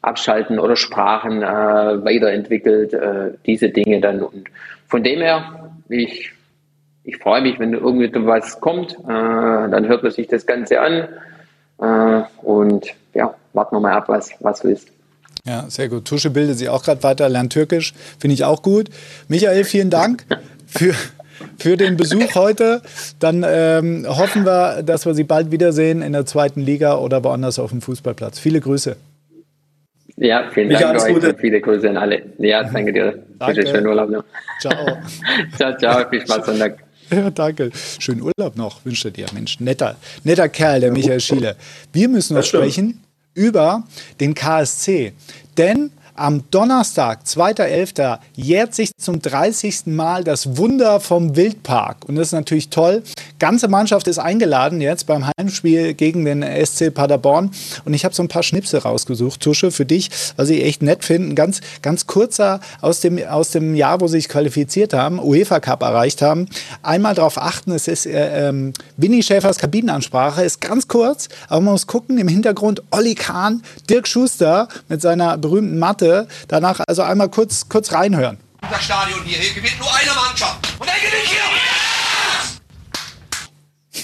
abschalten 0.03 0.59
oder 0.59 0.77
Sprachen 0.77 1.43
äh, 1.43 1.47
weiterentwickelt, 1.47 2.93
äh, 2.93 3.33
diese 3.45 3.71
Dinge 3.71 4.01
dann. 4.01 4.23
Und 4.23 4.49
von 4.87 5.03
dem 5.03 5.21
her, 5.21 5.71
ich, 5.89 6.33
ich 7.03 7.17
freue 7.17 7.43
mich, 7.43 7.59
wenn 7.59 7.73
irgendwie 7.73 8.11
was 8.27 8.61
kommt, 8.61 8.93
äh, 8.93 9.07
dann 9.07 9.89
hört 9.89 10.03
man 10.03 10.13
sich 10.13 10.29
das 10.29 10.47
Ganze 10.47 10.81
an 10.81 11.09
äh, 11.81 12.23
und 12.43 12.95
ja, 13.15 13.35
warten 13.53 13.75
wir 13.77 13.81
mal 13.81 13.95
ab, 13.95 14.09
was, 14.09 14.31
was 14.41 14.61
so 14.61 14.69
ist. 14.69 14.89
Ja, 15.45 15.65
sehr 15.69 15.89
gut. 15.89 16.05
Tusche 16.07 16.31
bildet 16.31 16.59
sich 16.59 16.69
auch 16.69 16.83
gerade 16.83 17.03
weiter, 17.03 17.29
lernt 17.29 17.53
Türkisch, 17.53 17.95
finde 18.19 18.35
ich 18.35 18.45
auch 18.45 18.63
gut. 18.63 18.89
Michael, 19.29 19.65
vielen 19.65 19.91
Dank 19.91 20.25
für, 20.67 20.95
für 21.59 21.77
den 21.77 21.97
Besuch 21.97 22.35
heute. 22.35 22.83
Dann 23.19 23.45
ähm, 23.47 24.07
hoffen 24.09 24.45
wir, 24.45 24.83
dass 24.83 25.07
wir 25.07 25.15
Sie 25.15 25.25
bald 25.25 25.51
wiedersehen 25.51 26.03
in 26.03 26.13
der 26.13 26.27
zweiten 26.27 26.61
Liga 26.61 26.97
oder 26.97 27.25
woanders 27.25 27.59
auf 27.59 27.71
dem 27.71 27.81
Fußballplatz. 27.81 28.39
Viele 28.39 28.61
Grüße. 28.61 28.97
Ja, 30.19 30.51
vielen 30.53 30.71
Dank 30.71 30.85
alles 30.87 31.05
euch 31.05 31.15
Gute. 31.15 31.29
und 31.31 31.41
viele 31.41 31.61
Grüße 31.61 31.91
an 31.91 31.97
alle. 31.99 32.23
Ja, 32.39 32.65
danke 32.65 32.93
dir. 32.93 33.23
Danke. 33.39 33.55
Bitte 33.55 33.71
schönen 33.71 33.87
Urlaub 33.87 34.09
noch. 34.09 34.25
Ciao. 34.61 34.99
ciao, 35.57 35.77
ciao. 35.77 36.09
Viel 36.09 36.23
Spaß 36.23 36.47
Sonntag. 36.47 36.79
Ja, 37.11 37.31
danke. 37.31 37.71
Schönen 37.99 38.23
Urlaub 38.23 38.57
noch, 38.57 38.85
wünsche 38.85 39.13
dir. 39.13 39.27
Mensch, 39.33 39.61
netter, 39.61 39.97
netter 40.25 40.49
Kerl, 40.49 40.81
der 40.81 40.91
Michael 40.91 41.21
Schiele. 41.21 41.57
Wir 41.93 42.09
müssen 42.09 42.35
noch 42.35 42.43
sprechen 42.43 43.03
über 43.35 43.85
den 44.19 44.35
KSC. 44.35 45.13
Denn 45.59 45.91
am 46.17 46.43
Donnerstag, 46.51 47.21
2.11., 47.25 48.19
jährt 48.35 48.75
sich 48.75 48.91
zum 48.97 49.23
30. 49.23 49.87
Mal 49.87 50.25
das 50.25 50.57
Wunder 50.57 51.01
vom 51.01 51.37
Wildpark. 51.37 52.09
Und 52.09 52.17
das 52.17 52.29
ist 52.29 52.33
natürlich 52.33 52.71
toll. 52.71 53.03
Ganze 53.39 53.69
Mannschaft 53.69 54.09
ist 54.09 54.19
eingeladen 54.19 54.81
jetzt 54.81 55.07
beim 55.07 55.27
Heimspiel 55.39 55.95
gegen 55.95 56.25
den 56.25 56.43
SC 56.43 56.93
Paderborn. 56.93 57.51
Und 57.85 57.95
ich 57.95 58.05
habe 58.05 58.15
so 58.15 58.23
ein 58.23 58.29
paar 58.29 58.43
Schnipsel 58.43 58.81
rausgesucht, 58.81 59.41
Tusche, 59.41 59.71
für 59.71 59.87
dich, 59.87 60.11
was 60.37 60.49
ich 60.49 60.65
echt 60.65 60.83
nett 60.83 61.05
finde. 61.05 61.35
Ganz, 61.35 61.61
ganz 61.83 62.07
kurzer 62.07 62.61
aus 62.81 63.01
dem, 63.01 63.25
aus 63.27 63.51
dem 63.51 63.75
Jahr, 63.75 64.01
wo 64.01 64.09
sie 64.09 64.17
sich 64.17 64.29
qualifiziert 64.29 64.95
haben, 64.95 65.19
UEFA 65.19 65.61
Cup 65.61 65.83
erreicht 65.83 66.23
haben. 66.23 66.49
Einmal 66.83 67.15
darauf 67.15 67.39
achten, 67.39 67.73
es 67.73 67.89
ist 67.89 68.07
äh, 68.07 68.49
ähm, 68.49 68.73
Winnie 68.97 69.23
Schäfers 69.23 69.59
Kabinenansprache, 69.59 70.43
ist 70.43 70.61
ganz 70.61 70.89
kurz, 70.89 71.29
aber 71.49 71.61
man 71.61 71.73
muss 71.73 71.87
gucken, 71.87 72.19
im 72.19 72.29
Hintergrund 72.29 72.83
Olli 72.91 73.15
Kahn, 73.15 73.63
Dirk 73.89 74.09
Schuster 74.09 74.69
mit 74.89 75.03
seiner 75.03 75.37
berühmten 75.39 75.79
Matte. 75.79 76.06
Danach 76.49 76.81
also 76.87 77.03
einmal 77.03 77.29
kurz, 77.31 77.69
kurz 77.69 77.93
reinhören. 77.93 78.39
Das 78.71 78.85
Stadion 78.85 79.23
hier, 79.25 79.39
hier 79.39 79.55
gewinnt 79.55 79.79
nur 79.79 79.95
eine 79.95 80.11
Mannschaft. 80.15 80.75
Und 80.79 80.89
er 80.89 80.95
gewinnt 80.95 81.29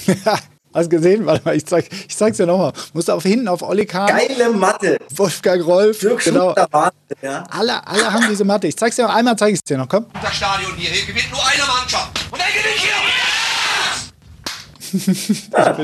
hier. 0.06 0.42
Hast 0.74 0.88
gesehen? 0.88 1.26
Warte 1.26 1.42
mal, 1.44 1.54
ich, 1.54 1.66
zeig, 1.66 1.88
ich 2.08 2.16
zeig's 2.16 2.38
dir 2.38 2.46
nochmal. 2.46 2.72
Musst 2.94 3.08
du 3.08 3.12
auf 3.12 3.22
hinten 3.24 3.46
auf 3.48 3.60
Olli 3.62 3.84
Kahn, 3.84 4.06
Geile 4.06 4.50
Matte. 4.50 4.98
Wolfgang 5.10 5.62
Rolf, 5.66 5.98
Dirk 6.00 6.24
genau. 6.24 6.54
Wahnsinn, 6.70 6.96
ja. 7.20 7.44
Alle, 7.50 7.86
alle 7.86 8.10
haben 8.12 8.26
diese 8.30 8.44
Matte. 8.44 8.68
Ich 8.68 8.76
zeig's 8.76 8.96
dir 8.96 9.02
noch 9.02 9.14
einmal, 9.14 9.36
zeige 9.36 9.52
ich 9.52 9.58
es 9.58 9.64
dir 9.64 9.76
noch. 9.76 9.88
Komm. 9.88 10.06
Das 10.22 10.34
Stadion 10.34 10.74
hier, 10.76 10.90
hier 10.90 11.06
gewinnt 11.06 11.30
nur 11.30 11.46
eine 11.46 11.62
Mannschaft. 11.64 12.10
Und 12.30 12.40
er 12.40 12.46
gewinnt 12.46 12.78
hier. 12.78 12.92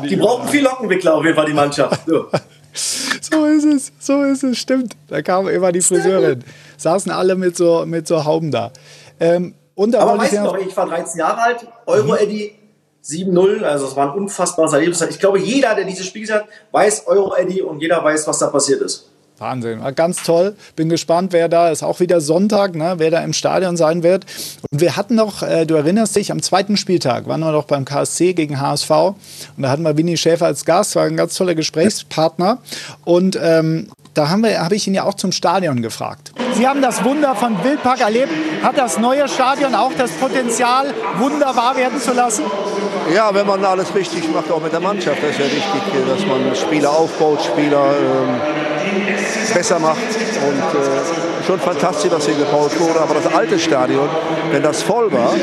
Die 0.08 0.16
brauchen 0.16 0.48
viel 0.48 0.62
Lockenwickler 0.62 1.14
auf 1.14 1.24
jeden 1.24 1.36
Fall, 1.36 1.46
die 1.46 1.54
Mannschaft. 1.54 2.02
So. 2.06 2.30
So 2.78 3.44
ist 3.44 3.64
es, 3.64 3.92
so 3.98 4.22
ist 4.22 4.44
es, 4.44 4.58
stimmt. 4.58 4.96
Da 5.08 5.22
kam 5.22 5.48
immer 5.48 5.72
die 5.72 5.80
Friseurin. 5.80 6.44
Saßen 6.76 7.10
alle 7.10 7.34
mit 7.34 7.56
so, 7.56 7.84
mit 7.86 8.06
so 8.06 8.24
Hauben 8.24 8.50
da. 8.50 8.72
Ähm, 9.18 9.54
und 9.74 9.92
da 9.92 10.00
Aber 10.00 10.18
weißt 10.18 10.34
du 10.34 10.42
noch, 10.42 10.58
ich 10.58 10.76
war 10.76 10.86
13 10.86 11.18
Jahre 11.18 11.40
alt, 11.40 11.66
Euro-Eddy, 11.86 12.54
7-0, 13.04 13.62
also 13.62 13.86
es 13.86 13.96
war 13.96 14.12
ein 14.12 14.18
unfassbares 14.18 14.72
Erlebnis. 14.72 15.00
Ich 15.02 15.18
glaube, 15.18 15.38
jeder, 15.38 15.74
der 15.74 15.84
dieses 15.84 16.06
Spiel 16.06 16.22
gesehen 16.22 16.36
hat, 16.36 16.46
weiß 16.72 17.06
Euro 17.06 17.34
Eddie 17.34 17.62
und 17.62 17.80
jeder 17.80 18.02
weiß, 18.02 18.26
was 18.26 18.38
da 18.38 18.48
passiert 18.48 18.82
ist. 18.82 19.07
Wahnsinn, 19.38 19.80
war 19.80 19.92
ganz 19.92 20.24
toll. 20.24 20.56
Bin 20.74 20.88
gespannt, 20.88 21.32
wer 21.32 21.48
da 21.48 21.70
ist. 21.70 21.82
Auch 21.82 22.00
wieder 22.00 22.20
Sonntag, 22.20 22.74
ne, 22.74 22.94
wer 22.98 23.10
da 23.10 23.20
im 23.20 23.32
Stadion 23.32 23.76
sein 23.76 24.02
wird. 24.02 24.26
Und 24.70 24.80
wir 24.80 24.96
hatten 24.96 25.14
noch, 25.14 25.42
äh, 25.42 25.64
du 25.64 25.74
erinnerst 25.74 26.16
dich, 26.16 26.32
am 26.32 26.42
zweiten 26.42 26.76
Spieltag 26.76 27.28
waren 27.28 27.40
wir 27.40 27.52
noch 27.52 27.64
beim 27.64 27.84
KSC 27.84 28.34
gegen 28.34 28.60
HSV. 28.60 28.90
Und 28.90 29.16
da 29.56 29.70
hatten 29.70 29.82
wir 29.82 29.96
Winnie 29.96 30.16
Schäfer 30.16 30.46
als 30.46 30.64
Gast, 30.64 30.96
war 30.96 31.04
ein 31.04 31.16
ganz 31.16 31.34
toller 31.34 31.54
Gesprächspartner. 31.54 32.58
Und 33.04 33.38
ähm, 33.40 33.88
da 34.14 34.30
habe 34.30 34.74
ich 34.74 34.88
ihn 34.88 34.94
ja 34.94 35.04
auch 35.04 35.14
zum 35.14 35.30
Stadion 35.30 35.82
gefragt. 35.82 36.32
Sie 36.54 36.66
haben 36.66 36.82
das 36.82 37.04
Wunder 37.04 37.36
von 37.36 37.62
Wildpark 37.62 38.00
erlebt. 38.00 38.32
Hat 38.64 38.76
das 38.76 38.98
neue 38.98 39.28
Stadion 39.28 39.76
auch 39.76 39.92
das 39.96 40.10
Potenzial, 40.12 40.92
wunderbar 41.18 41.76
werden 41.76 42.00
zu 42.00 42.12
lassen? 42.12 42.42
Ja, 43.14 43.32
wenn 43.32 43.46
man 43.46 43.64
alles 43.64 43.94
richtig 43.94 44.28
macht, 44.32 44.50
auch 44.50 44.60
mit 44.60 44.72
der 44.72 44.80
Mannschaft. 44.80 45.22
Das 45.22 45.30
ist 45.30 45.38
ja 45.38 45.44
wichtig, 45.44 45.82
dass 46.08 46.26
man 46.26 46.56
Spieler 46.56 46.90
aufbaut, 46.90 47.42
Spieler 47.42 47.94
ähm, 47.96 48.40
besser 49.54 49.78
macht. 49.78 49.98
Und 49.98 50.58
äh, 50.80 51.44
schon 51.46 51.58
fantastisch, 51.60 52.10
was 52.10 52.26
hier 52.26 52.34
gebaut 52.36 52.78
wurde. 52.78 53.00
Aber 53.00 53.14
das 53.14 53.26
alte 53.32 53.58
Stadion, 53.58 54.08
wenn 54.50 54.62
das 54.62 54.82
voll 54.82 55.10
war, 55.12 55.34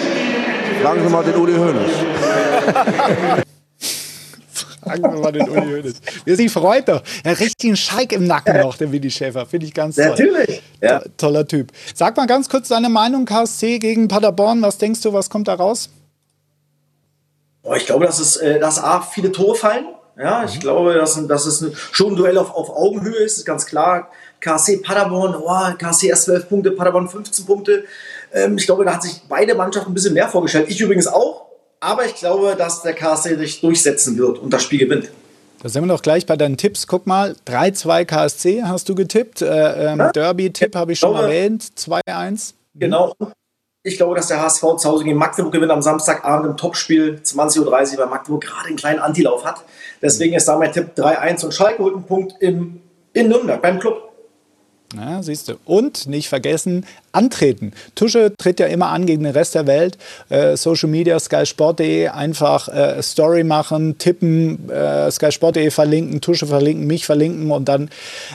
fragen 0.81 1.03
Sie 1.03 1.09
mal 1.09 1.23
den 1.23 1.35
Uli 1.35 1.53
Hoeneß. 1.53 1.91
Fragen 4.83 5.01
wir 5.01 5.19
mal 5.19 5.31
den 5.31 5.49
Uli 5.49 5.61
Hoeneß. 5.81 5.95
Wer 6.25 6.35
sich 6.35 6.51
freut 6.51 6.87
doch. 6.87 7.01
Er 7.23 7.31
hat 7.31 7.39
richtig 7.39 7.69
einen 7.69 7.75
Schalk 7.77 8.11
im 8.13 8.27
Nacken 8.27 8.61
noch, 8.61 8.77
der 8.77 8.91
Willi 8.91 9.09
Schäfer. 9.09 9.45
Finde 9.47 9.65
ich 9.65 9.73
ganz 9.73 9.95
toll. 9.95 10.05
Natürlich. 10.09 10.61
Ja. 10.81 10.99
To- 10.99 11.09
Toller 11.17 11.47
Typ. 11.47 11.71
Sag 11.95 12.15
mal 12.17 12.27
ganz 12.27 12.47
kurz 12.49 12.67
deine 12.67 12.89
Meinung, 12.89 13.25
KSC 13.25 13.79
gegen 13.79 14.07
Paderborn. 14.07 14.61
Was 14.61 14.77
denkst 14.77 15.01
du, 15.01 15.11
was 15.11 15.29
kommt 15.29 15.47
da 15.47 15.55
raus? 15.55 15.89
Boah, 17.63 17.75
ich 17.77 17.87
glaube, 17.87 18.05
dass 18.05 18.19
es, 18.19 18.37
äh, 18.37 18.59
dass 18.59 18.77
A, 18.77 19.01
viele 19.01 19.31
Tore 19.31 19.55
fallen. 19.55 19.85
Ja, 20.17 20.45
ich 20.45 20.59
glaube, 20.59 20.93
dass, 20.93 21.27
dass 21.27 21.45
es 21.45 21.65
schon 21.91 22.13
ein 22.13 22.15
Duell 22.15 22.37
auf, 22.37 22.53
auf 22.53 22.69
Augenhöhe 22.69 23.17
ist, 23.17 23.37
ist 23.37 23.45
ganz 23.45 23.65
klar. 23.65 24.09
KC 24.39 24.81
Paderborn, 24.83 25.35
oh, 25.35 25.73
KC 25.77 26.03
erst 26.07 26.23
12 26.25 26.47
Punkte, 26.49 26.71
Paderborn 26.71 27.09
15 27.09 27.45
Punkte. 27.45 27.83
Ähm, 28.33 28.57
ich 28.57 28.65
glaube, 28.65 28.85
da 28.85 28.93
hat 28.93 29.03
sich 29.03 29.21
beide 29.27 29.55
Mannschaften 29.55 29.91
ein 29.91 29.93
bisschen 29.93 30.13
mehr 30.13 30.27
vorgestellt. 30.29 30.67
Ich 30.69 30.79
übrigens 30.79 31.07
auch. 31.07 31.45
Aber 31.81 32.05
ich 32.05 32.15
glaube, 32.15 32.55
dass 32.57 32.81
der 32.81 32.93
KC 32.93 33.37
sich 33.37 33.61
durchsetzen 33.61 34.17
wird 34.17 34.39
und 34.39 34.51
das 34.51 34.63
Spiel 34.63 34.79
gewinnt. 34.79 35.09
Da 35.61 35.69
sind 35.69 35.83
wir 35.83 35.93
doch 35.93 36.01
gleich 36.01 36.25
bei 36.25 36.37
deinen 36.37 36.57
Tipps. 36.57 36.87
Guck 36.87 37.05
mal, 37.07 37.35
3-2 37.47 38.05
KSC 38.05 38.63
hast 38.63 38.87
du 38.87 38.95
getippt. 38.95 39.41
Äh, 39.41 39.91
ähm, 39.91 39.99
Ja. 39.99 40.11
Derby-Tipp 40.11 40.75
habe 40.75 40.93
ich 40.93 40.99
schon 40.99 41.11
glaube- 41.11 41.25
erwähnt. 41.25 41.63
2-1. 41.75 42.53
Genau. 42.75 43.13
Ich 43.87 43.97
glaube, 43.97 44.15
dass 44.15 44.29
der 44.29 44.41
HSV 44.41 44.77
zu 44.77 44.89
Hause 44.89 45.03
gegen 45.03 45.19
Magdeburg 45.19 45.53
gewinnt 45.53 45.71
am 45.71 45.83
Samstagabend 45.83 46.47
im 46.47 46.57
Topspiel 46.57 47.21
20.30 47.23 47.59
Uhr, 47.59 47.99
weil 47.99 48.07
Magdeburg 48.07 48.43
gerade 48.43 48.69
einen 48.69 48.77
kleinen 48.77 48.97
Antilauf 48.97 49.45
hat. 49.45 49.63
Deswegen 50.01 50.33
ist 50.33 50.47
da 50.47 50.57
mein 50.57 50.71
Tipp 50.71 50.93
3-1 50.97 51.45
und 51.45 51.53
Schalke 51.53 51.83
holt 51.83 51.93
einen 51.93 52.03
Punkt 52.03 52.33
im, 52.39 52.81
in 53.13 53.29
Nürnberg 53.29 53.61
beim 53.61 53.79
Club. 53.79 54.04
Ja, 54.93 55.23
siehst 55.23 55.49
du. 55.49 55.55
Und 55.65 56.07
nicht 56.07 56.29
vergessen, 56.29 56.85
antreten. 57.11 57.73
Tusche 57.95 58.33
tritt 58.37 58.59
ja 58.59 58.67
immer 58.67 58.89
an 58.89 59.05
gegen 59.05 59.23
den 59.23 59.33
Rest 59.33 59.55
der 59.55 59.67
Welt. 59.67 59.97
Äh, 60.29 60.55
Social 60.57 60.89
Media, 60.89 61.19
skysport.de, 61.19 62.09
einfach 62.09 62.67
äh, 62.69 63.01
Story 63.01 63.43
machen, 63.43 63.97
tippen, 63.97 64.69
äh, 64.69 65.09
skysport.de 65.09 65.71
verlinken, 65.71 66.21
Tusche 66.21 66.45
verlinken, 66.45 66.87
mich 66.87 67.05
verlinken 67.05 67.51
und 67.51 67.67
dann 67.67 67.89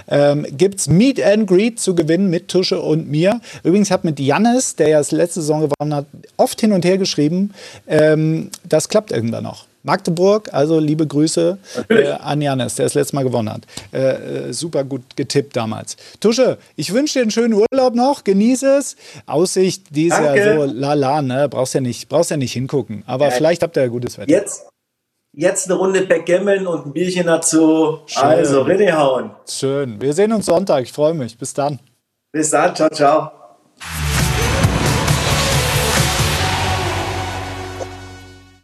ähm, 0.08 0.44
gibt 0.50 0.80
es 0.80 0.88
Meet 0.88 1.22
and 1.22 1.46
Greet 1.46 1.78
zu 1.78 1.94
gewinnen 1.94 2.30
mit 2.30 2.48
Tusche 2.48 2.80
und 2.80 3.08
mir. 3.08 3.40
Übrigens 3.62 3.90
hat 3.90 4.04
mit 4.04 4.18
Jannis, 4.18 4.76
der 4.76 4.88
ja 4.88 4.98
das 4.98 5.12
letzte 5.12 5.40
Saison 5.40 5.68
gewonnen 5.68 5.94
hat, 5.94 6.06
oft 6.36 6.60
hin 6.60 6.72
und 6.72 6.84
her 6.84 6.98
geschrieben. 6.98 7.54
Ähm, 7.86 8.50
das 8.68 8.88
klappt 8.88 9.12
irgendwann 9.12 9.44
noch. 9.44 9.69
Magdeburg, 9.82 10.48
also 10.52 10.78
liebe 10.78 11.06
Grüße 11.06 11.58
äh, 11.88 12.08
an 12.12 12.40
Janis, 12.42 12.74
der 12.74 12.86
das 12.86 12.94
letzte 12.94 13.16
Mal 13.16 13.22
gewonnen 13.24 13.50
hat. 13.50 13.62
Äh, 13.92 14.48
äh, 14.48 14.52
super 14.52 14.84
gut 14.84 15.02
getippt 15.16 15.56
damals. 15.56 15.96
Tusche, 16.20 16.58
ich 16.76 16.92
wünsche 16.92 17.14
dir 17.18 17.22
einen 17.22 17.30
schönen 17.30 17.54
Urlaub 17.54 17.94
noch, 17.94 18.24
genieße 18.24 18.76
es. 18.78 18.96
Aussicht, 19.26 19.84
die 19.90 20.08
ist 20.08 20.18
ja 20.18 20.54
so 20.56 20.64
lala, 20.64 21.22
ne? 21.22 21.48
Brauchst 21.48 21.74
ja 21.74 21.80
nicht, 21.80 22.08
brauchst 22.08 22.30
ja 22.30 22.36
nicht 22.36 22.52
hingucken. 22.52 23.02
Aber 23.06 23.26
Ja. 23.26 23.30
vielleicht 23.30 23.62
habt 23.62 23.76
ihr 23.76 23.82
ja 23.84 23.88
gutes 23.88 24.18
Wetter. 24.18 24.30
Jetzt, 24.30 24.66
jetzt 25.32 25.70
eine 25.70 25.78
Runde 25.78 26.02
Backgammon 26.02 26.66
und 26.66 26.86
ein 26.86 26.92
Bierchen 26.92 27.26
dazu. 27.26 28.00
Schön. 28.06 28.22
Also, 28.22 28.62
reinhauen. 28.62 29.30
Schön. 29.48 30.00
Wir 30.00 30.12
sehen 30.12 30.32
uns 30.32 30.46
Sonntag. 30.46 30.82
Ich 30.84 30.92
freue 30.92 31.14
mich. 31.14 31.38
Bis 31.38 31.54
dann. 31.54 31.78
Bis 32.32 32.50
dann. 32.50 32.74
Ciao, 32.76 32.90
ciao. 32.90 33.30